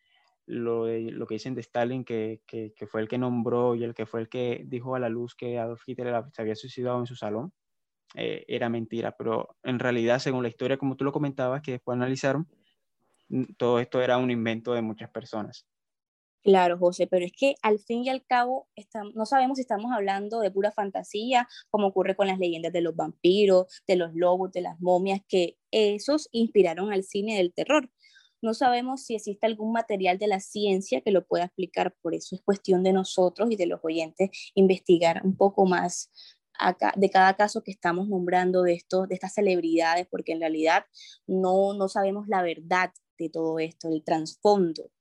lo, 0.47 0.87
lo 0.87 1.27
que 1.27 1.35
dicen 1.35 1.53
de 1.53 1.61
Stalin, 1.61 2.03
que, 2.03 2.41
que, 2.47 2.73
que, 2.75 2.87
fue 2.87 3.01
el 3.01 3.07
que 3.07 3.19
nombró 3.19 3.75
y 3.75 3.83
el 3.83 3.93
que 3.93 4.07
fue 4.07 4.19
el 4.21 4.27
que 4.27 4.63
dijo 4.65 4.95
a 4.95 4.99
la 4.99 5.09
luz 5.09 5.35
que 5.35 5.59
Adolf 5.59 5.83
Hitler 5.85 6.23
se 6.33 6.41
había 6.41 6.55
suicidado 6.55 6.99
en 6.99 7.05
su 7.05 7.15
salón. 7.15 7.53
Eh, 8.15 8.45
era 8.47 8.67
mentira, 8.67 9.15
pero 9.15 9.55
en 9.61 9.77
realidad, 9.77 10.17
según 10.17 10.41
la 10.41 10.49
historia, 10.49 10.77
como 10.77 10.95
tú 10.95 11.03
lo 11.03 11.11
comentabas, 11.11 11.61
que 11.61 11.73
después 11.73 11.97
analizaron, 11.97 12.47
todo 13.57 13.79
esto 13.79 14.01
era 14.01 14.17
un 14.17 14.31
invento 14.31 14.73
de 14.73 14.81
muchas 14.81 15.11
personas. 15.11 15.67
Claro, 16.45 16.77
José, 16.77 17.07
pero 17.07 17.25
es 17.25 17.31
que 17.31 17.55
al 17.63 17.79
fin 17.79 18.03
y 18.03 18.09
al 18.09 18.23
cabo 18.23 18.67
no 19.15 19.25
sabemos 19.25 19.57
si 19.57 19.61
estamos 19.61 19.91
hablando 19.91 20.41
de 20.41 20.51
pura 20.51 20.71
fantasía, 20.71 21.47
como 21.71 21.87
ocurre 21.87 22.15
con 22.15 22.27
las 22.27 22.37
leyendas 22.37 22.71
de 22.71 22.81
los 22.81 22.95
vampiros, 22.95 23.65
de 23.87 23.95
los 23.95 24.13
lobos, 24.13 24.51
de 24.51 24.61
las 24.61 24.79
momias, 24.79 25.21
que 25.27 25.57
esos 25.71 26.29
inspiraron 26.31 26.93
al 26.93 27.03
cine 27.03 27.35
del 27.35 27.51
terror. 27.51 27.89
No 28.43 28.53
sabemos 28.53 29.01
si 29.05 29.15
existe 29.15 29.47
algún 29.47 29.71
material 29.71 30.19
de 30.19 30.27
la 30.27 30.39
ciencia 30.39 31.01
que 31.01 31.09
lo 31.09 31.25
pueda 31.25 31.45
explicar, 31.45 31.95
por 32.03 32.13
eso 32.13 32.35
es 32.35 32.43
cuestión 32.43 32.83
de 32.83 32.93
nosotros 32.93 33.49
y 33.49 33.55
de 33.55 33.65
los 33.65 33.79
oyentes 33.83 34.29
investigar 34.53 35.21
un 35.23 35.35
poco 35.35 35.65
más 35.65 36.11
de 36.95 37.09
cada 37.09 37.35
caso 37.35 37.63
que 37.63 37.71
estamos 37.71 38.07
nombrando 38.07 38.61
de, 38.61 38.73
esto, 38.73 39.07
de 39.07 39.15
estas 39.15 39.33
celebridades, 39.33 40.05
porque 40.11 40.33
en 40.33 40.41
realidad 40.41 40.85
no, 41.25 41.73
no 41.73 41.89
sabemos 41.89 42.27
la 42.27 42.43
verdad 42.43 42.91
de 43.17 43.29
todo 43.29 43.57
esto, 43.57 43.89
el 43.89 44.03
trasfondo. 44.03 44.91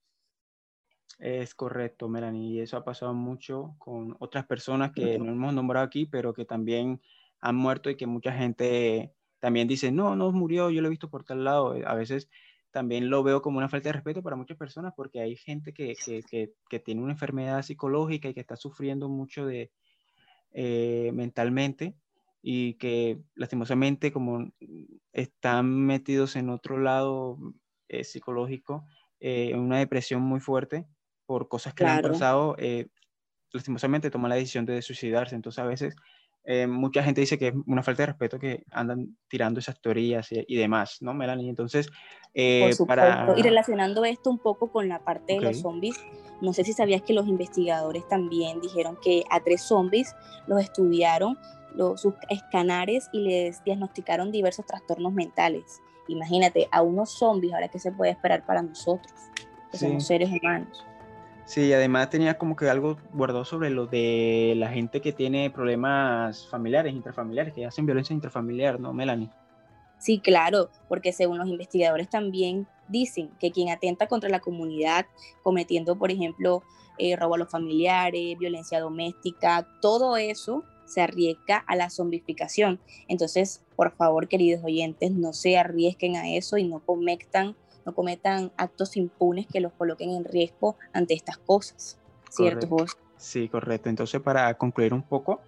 Es 1.18 1.54
correcto, 1.54 2.08
Melanie, 2.08 2.54
y 2.54 2.60
eso 2.60 2.76
ha 2.76 2.84
pasado 2.84 3.14
mucho 3.14 3.74
con 3.78 4.16
otras 4.18 4.46
personas 4.46 4.92
que 4.92 5.18
no 5.18 5.32
hemos 5.32 5.54
nombrado 5.54 5.86
aquí, 5.86 6.06
pero 6.06 6.34
que 6.34 6.44
también 6.44 7.00
han 7.40 7.56
muerto 7.56 7.90
y 7.90 7.96
que 7.96 8.06
mucha 8.06 8.32
gente 8.32 9.12
también 9.38 9.68
dice, 9.68 9.92
no, 9.92 10.16
no 10.16 10.32
murió, 10.32 10.70
yo 10.70 10.80
lo 10.80 10.88
he 10.88 10.90
visto 10.90 11.10
por 11.10 11.24
tal 11.24 11.44
lado. 11.44 11.76
A 11.86 11.94
veces 11.94 12.28
también 12.70 13.10
lo 13.10 13.22
veo 13.22 13.42
como 13.42 13.58
una 13.58 13.68
falta 13.68 13.90
de 13.90 13.92
respeto 13.92 14.22
para 14.22 14.36
muchas 14.36 14.56
personas 14.56 14.92
porque 14.96 15.20
hay 15.20 15.36
gente 15.36 15.72
que, 15.72 15.94
que, 16.04 16.22
que, 16.22 16.54
que 16.68 16.80
tiene 16.80 17.02
una 17.02 17.12
enfermedad 17.12 17.62
psicológica 17.62 18.28
y 18.28 18.34
que 18.34 18.40
está 18.40 18.56
sufriendo 18.56 19.08
mucho 19.08 19.46
de, 19.46 19.70
eh, 20.52 21.10
mentalmente 21.12 21.96
y 22.42 22.74
que 22.74 23.20
lastimosamente 23.34 24.12
como 24.12 24.50
están 25.12 25.86
metidos 25.86 26.36
en 26.36 26.50
otro 26.50 26.78
lado 26.78 27.38
eh, 27.88 28.04
psicológico, 28.04 28.84
en 29.20 29.58
una 29.58 29.78
depresión 29.78 30.20
muy 30.20 30.40
fuerte 30.40 30.86
por 31.26 31.48
cosas 31.48 31.74
que 31.74 31.84
le 31.84 31.90
han 31.90 32.02
pasado, 32.02 32.56
lastimosamente 33.52 34.10
toman 34.10 34.30
la 34.30 34.36
decisión 34.36 34.66
de 34.66 34.82
suicidarse. 34.82 35.34
Entonces 35.34 35.58
a 35.58 35.66
veces 35.66 35.96
eh, 36.46 36.66
mucha 36.66 37.02
gente 37.02 37.22
dice 37.22 37.38
que 37.38 37.48
es 37.48 37.54
una 37.66 37.82
falta 37.82 38.02
de 38.02 38.06
respeto 38.08 38.38
que 38.38 38.64
andan 38.70 39.16
tirando 39.28 39.60
esas 39.60 39.80
teorías 39.80 40.28
y, 40.30 40.56
demás, 40.56 40.98
¿no, 41.00 41.14
Melanie? 41.14 41.48
Entonces, 41.48 41.88
eh, 42.34 42.70
para... 42.86 43.34
Y 43.36 43.42
relacionando 43.42 44.04
esto 44.04 44.28
un 44.28 44.38
poco 44.38 44.70
con 44.70 44.88
la 44.88 44.98
parte 44.98 45.34
de 45.34 45.40
los 45.40 45.60
zombies, 45.60 45.96
no 46.42 46.52
sé 46.52 46.64
si 46.64 46.74
sabías 46.74 47.00
que 47.00 47.14
los 47.14 47.26
investigadores 47.28 48.06
también 48.08 48.60
dijeron 48.60 48.98
que 49.02 49.24
a 49.30 49.40
tres 49.40 49.62
zombies 49.62 50.14
los 50.46 50.60
estudiaron, 50.60 51.38
los, 51.74 52.02
sus 52.02 52.12
escanares 52.28 53.08
y 53.12 53.20
les 53.20 53.64
diagnosticaron 53.64 54.30
diversos 54.30 54.66
trastornos 54.66 55.14
mentales. 55.14 55.80
Imagínate, 56.08 56.68
a 56.70 56.82
unos 56.82 57.10
zombies, 57.10 57.54
ahora 57.54 57.68
qué 57.68 57.78
se 57.78 57.90
puede 57.90 58.10
esperar 58.10 58.44
para 58.44 58.60
nosotros, 58.60 59.14
que 59.70 59.78
somos 59.78 60.06
seres 60.06 60.28
humanos. 60.30 60.84
Sí, 61.46 61.72
además 61.72 62.08
tenía 62.08 62.38
como 62.38 62.56
que 62.56 62.70
algo 62.70 62.96
guardado 63.12 63.44
sobre 63.44 63.68
lo 63.68 63.86
de 63.86 64.54
la 64.56 64.70
gente 64.70 65.00
que 65.00 65.12
tiene 65.12 65.50
problemas 65.50 66.48
familiares, 66.48 66.94
intrafamiliares, 66.94 67.52
que 67.52 67.66
hacen 67.66 67.84
violencia 67.84 68.14
intrafamiliar, 68.14 68.80
¿no, 68.80 68.94
Melanie? 68.94 69.30
Sí, 69.98 70.20
claro, 70.20 70.70
porque 70.88 71.12
según 71.12 71.38
los 71.38 71.48
investigadores 71.48 72.08
también 72.08 72.66
dicen 72.88 73.30
que 73.38 73.50
quien 73.50 73.70
atenta 73.70 74.06
contra 74.06 74.30
la 74.30 74.40
comunidad, 74.40 75.06
cometiendo, 75.42 75.96
por 75.96 76.10
ejemplo, 76.10 76.62
eh, 76.98 77.16
robo 77.16 77.34
a 77.34 77.38
los 77.38 77.50
familiares, 77.50 78.38
violencia 78.38 78.80
doméstica, 78.80 79.66
todo 79.80 80.16
eso 80.16 80.64
se 80.86 81.00
arriesga 81.00 81.58
a 81.66 81.76
la 81.76 81.90
zombificación. 81.90 82.80
Entonces, 83.08 83.62
por 83.76 83.94
favor, 83.96 84.28
queridos 84.28 84.64
oyentes, 84.64 85.10
no 85.10 85.32
se 85.32 85.56
arriesguen 85.58 86.16
a 86.16 86.30
eso 86.30 86.56
y 86.56 86.64
no 86.64 86.80
cometan 86.80 87.56
no 87.84 87.94
cometan 87.94 88.52
actos 88.56 88.96
impunes 88.96 89.46
que 89.46 89.60
los 89.60 89.72
coloquen 89.72 90.10
en 90.10 90.24
riesgo 90.24 90.76
ante 90.92 91.14
estas 91.14 91.38
cosas. 91.38 91.98
¿Cierto? 92.30 92.68
Sí, 93.16 93.48
correcto. 93.48 93.88
Entonces, 93.88 94.20
para 94.20 94.52
concluir 94.54 94.92
un 94.92 95.02
poco, 95.02 95.40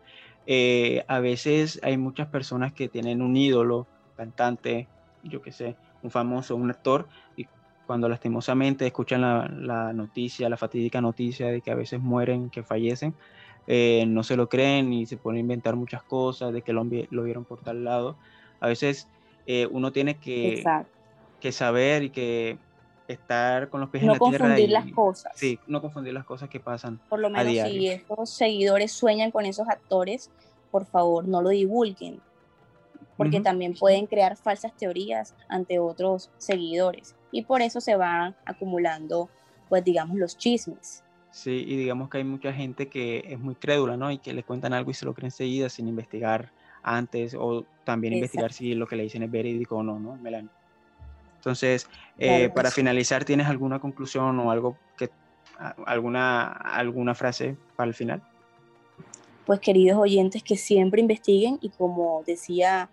eh, 0.46 1.05
a 1.09 1.18
veces 1.18 1.81
hay 1.83 1.96
muchas 1.96 2.29
personas 2.29 2.72
que 2.72 2.88
tienen 2.88 3.20
un 3.20 3.37
ídolo, 3.37 3.87
cantante, 4.16 4.88
yo 5.22 5.42
qué 5.42 5.53
sé, 5.53 5.77
un 6.03 6.11
famoso, 6.11 6.55
un 6.55 6.70
actor, 6.70 7.09
y 7.37 7.46
cuando 7.87 8.09
lastimosamente 8.09 8.87
escuchan 8.87 9.20
la, 9.20 9.92
noticia, 9.92 10.49
la 10.49 10.57
fatídica 10.57 11.01
noticia 11.01 11.49
de 11.49 11.61
que 11.61 11.70
a 11.70 11.75
veces 11.75 12.01
mueren, 12.01 12.51
que 12.51 12.62
fallecen, 12.62 13.14
eh, 13.66 14.05
no 14.07 14.22
se 14.22 14.37
lo 14.37 14.49
creen 14.49 14.92
y 14.92 15.07
se 15.07 15.16
ponen 15.16 15.38
a 15.38 15.40
inventar 15.40 15.75
muchas 15.75 16.03
cosas 16.05 16.53
de 16.53 16.62
que 16.62 16.72
lo, 16.72 16.87
lo 17.11 17.22
vieron 17.25 17.44
por 17.44 17.62
tal 17.62 17.85
lado. 17.85 18.16
A 18.61 18.68
veces 18.68 19.09
eh, 19.46 19.66
uno 19.70 19.92
tiene 19.92 20.18
que, 20.18 20.64
que 21.40 21.53
saber 21.53 22.05
y 22.05 22.11
que 22.11 22.59
estar 23.09 23.68
con 23.68 23.81
los 23.81 23.90
pies 23.90 24.03
en 24.03 24.09
la 24.09 24.18
tierra. 24.18 24.31
No 24.31 24.38
confundir 24.38 24.70
las 24.70 24.92
cosas. 24.92 25.33
Sí, 25.37 25.59
no 25.66 25.81
confundir 25.81 26.12
las 26.12 26.25
cosas 26.25 26.49
que 26.49 26.61
pasan. 26.61 27.01
Por 27.09 27.20
lo 27.20 27.31
menos 27.31 27.68
si 27.68 27.88
esos 27.88 28.31
seguidores 28.31 28.92
sueñan 28.92 29.31
con 29.31 29.46
esos 29.46 29.68
actores, 29.68 30.31
por 30.70 30.87
favor 30.87 31.27
no 31.27 31.42
lo 31.42 31.51
divulguen, 31.51 32.20
porque 33.16 33.40
también 33.40 33.75
pueden 33.75 34.07
crear 34.07 34.37
falsas 34.37 34.77
teorías 34.77 35.35
ante 35.49 35.79
otros 35.79 36.31
seguidores 36.38 37.14
y 37.31 37.42
por 37.42 37.62
eso 37.62 37.81
se 37.81 37.96
van 37.96 38.35
acumulando, 38.44 39.31
pues 39.68 39.85
digamos, 39.85 40.16
los 40.16 40.37
chismes. 40.37 41.03
Sí, 41.31 41.64
y 41.66 41.77
digamos 41.77 42.09
que 42.09 42.18
hay 42.18 42.25
mucha 42.25 42.53
gente 42.53 42.88
que 42.88 43.22
es 43.27 43.38
muy 43.38 43.55
crédula, 43.55 43.96
¿no? 43.96 44.11
Y 44.11 44.18
que 44.18 44.33
le 44.33 44.42
cuentan 44.42 44.72
algo 44.72 44.90
y 44.90 44.94
se 44.94 45.05
lo 45.05 45.12
creen 45.12 45.27
enseguida 45.27 45.68
sin 45.68 45.87
investigar 45.87 46.51
antes 46.83 47.37
o 47.38 47.64
también 47.85 48.14
investigar 48.14 48.53
si 48.53 48.75
lo 48.75 48.87
que 48.87 48.96
le 48.96 49.03
dicen 49.03 49.22
es 49.22 49.31
verídico 49.31 49.77
o 49.77 49.83
no, 49.83 49.99
¿no, 49.99 50.16
Melanie? 50.16 50.49
Entonces, 51.47 51.87
eh, 52.19 52.51
para 52.53 52.73
finalizar, 52.73 53.25
¿tienes 53.25 53.47
alguna 53.47 53.79
conclusión 53.79 54.37
o 54.41 54.51
algo 54.51 54.77
que 54.99 55.11
alguna, 55.87 56.51
alguna 56.51 57.15
frase 57.15 57.57
para 57.77 57.87
el 57.87 57.95
final? 57.95 58.21
Pues 59.45 59.61
queridos 59.61 59.97
oyentes, 59.97 60.43
que 60.43 60.57
siempre 60.57 61.01
investiguen 61.01 61.61
y 61.63 61.69
como 61.69 62.25
decía 62.27 62.91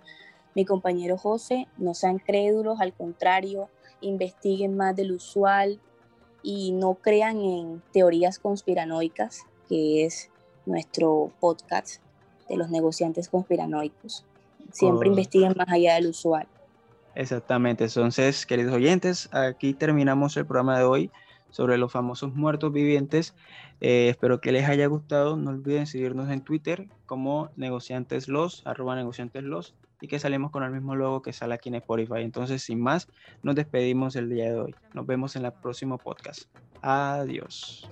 mi 0.53 0.65
compañero 0.65 1.17
José, 1.17 1.67
no 1.79 1.95
sean 1.95 2.19
crédulos, 2.19 2.79
al 2.79 2.93
contrario, 2.93 3.69
investiguen 4.01 4.77
más 4.77 4.95
del 4.95 5.13
usual 5.13 5.79
y 6.43 6.73
no 6.73 6.93
crean 6.93 7.41
en 7.41 7.81
teorías 7.91 8.37
conspiranoicas, 8.37 9.47
que 9.67 10.05
es 10.05 10.29
nuestro 10.67 11.31
podcast 11.39 12.03
de 12.47 12.57
los 12.57 12.69
negociantes 12.69 13.29
conspiranoicos. 13.29 14.23
Siempre 14.71 15.09
investiguen 15.09 15.55
más 15.57 15.69
allá 15.69 15.95
del 15.95 16.05
usual. 16.05 16.47
Exactamente. 17.15 17.85
Entonces, 17.85 18.45
queridos 18.45 18.73
oyentes, 18.73 19.29
aquí 19.33 19.73
terminamos 19.73 20.35
el 20.37 20.45
programa 20.45 20.77
de 20.77 20.85
hoy 20.85 21.11
sobre 21.49 21.77
los 21.77 21.91
famosos 21.91 22.33
muertos 22.33 22.73
vivientes. 22.73 23.35
Eh, 23.79 24.09
espero 24.09 24.41
que 24.41 24.51
les 24.51 24.67
haya 24.67 24.87
gustado. 24.87 25.37
No 25.37 25.51
olviden 25.51 25.85
seguirnos 25.85 26.29
en 26.31 26.41
Twitter 26.41 26.87
como 27.05 27.51
negociantes 27.55 28.27
los, 28.27 28.65
arroba 28.65 28.95
negociantes 28.95 29.43
los, 29.43 29.75
y 30.01 30.07
que 30.07 30.19
salimos 30.19 30.51
con 30.51 30.63
el 30.63 30.71
mismo 30.71 30.95
logo 30.95 31.21
que 31.21 31.31
sale 31.31 31.53
aquí 31.53 31.69
en 31.69 31.75
Spotify. 31.75 32.21
Entonces, 32.21 32.63
sin 32.63 32.81
más, 32.81 33.07
nos 33.43 33.55
despedimos 33.55 34.15
el 34.15 34.29
día 34.29 34.45
de 34.45 34.59
hoy. 34.59 34.75
Nos 34.93 35.05
vemos 35.05 35.35
en 35.35 35.45
el 35.45 35.53
próximo 35.53 35.97
podcast. 35.99 36.49
Adiós. 36.81 37.87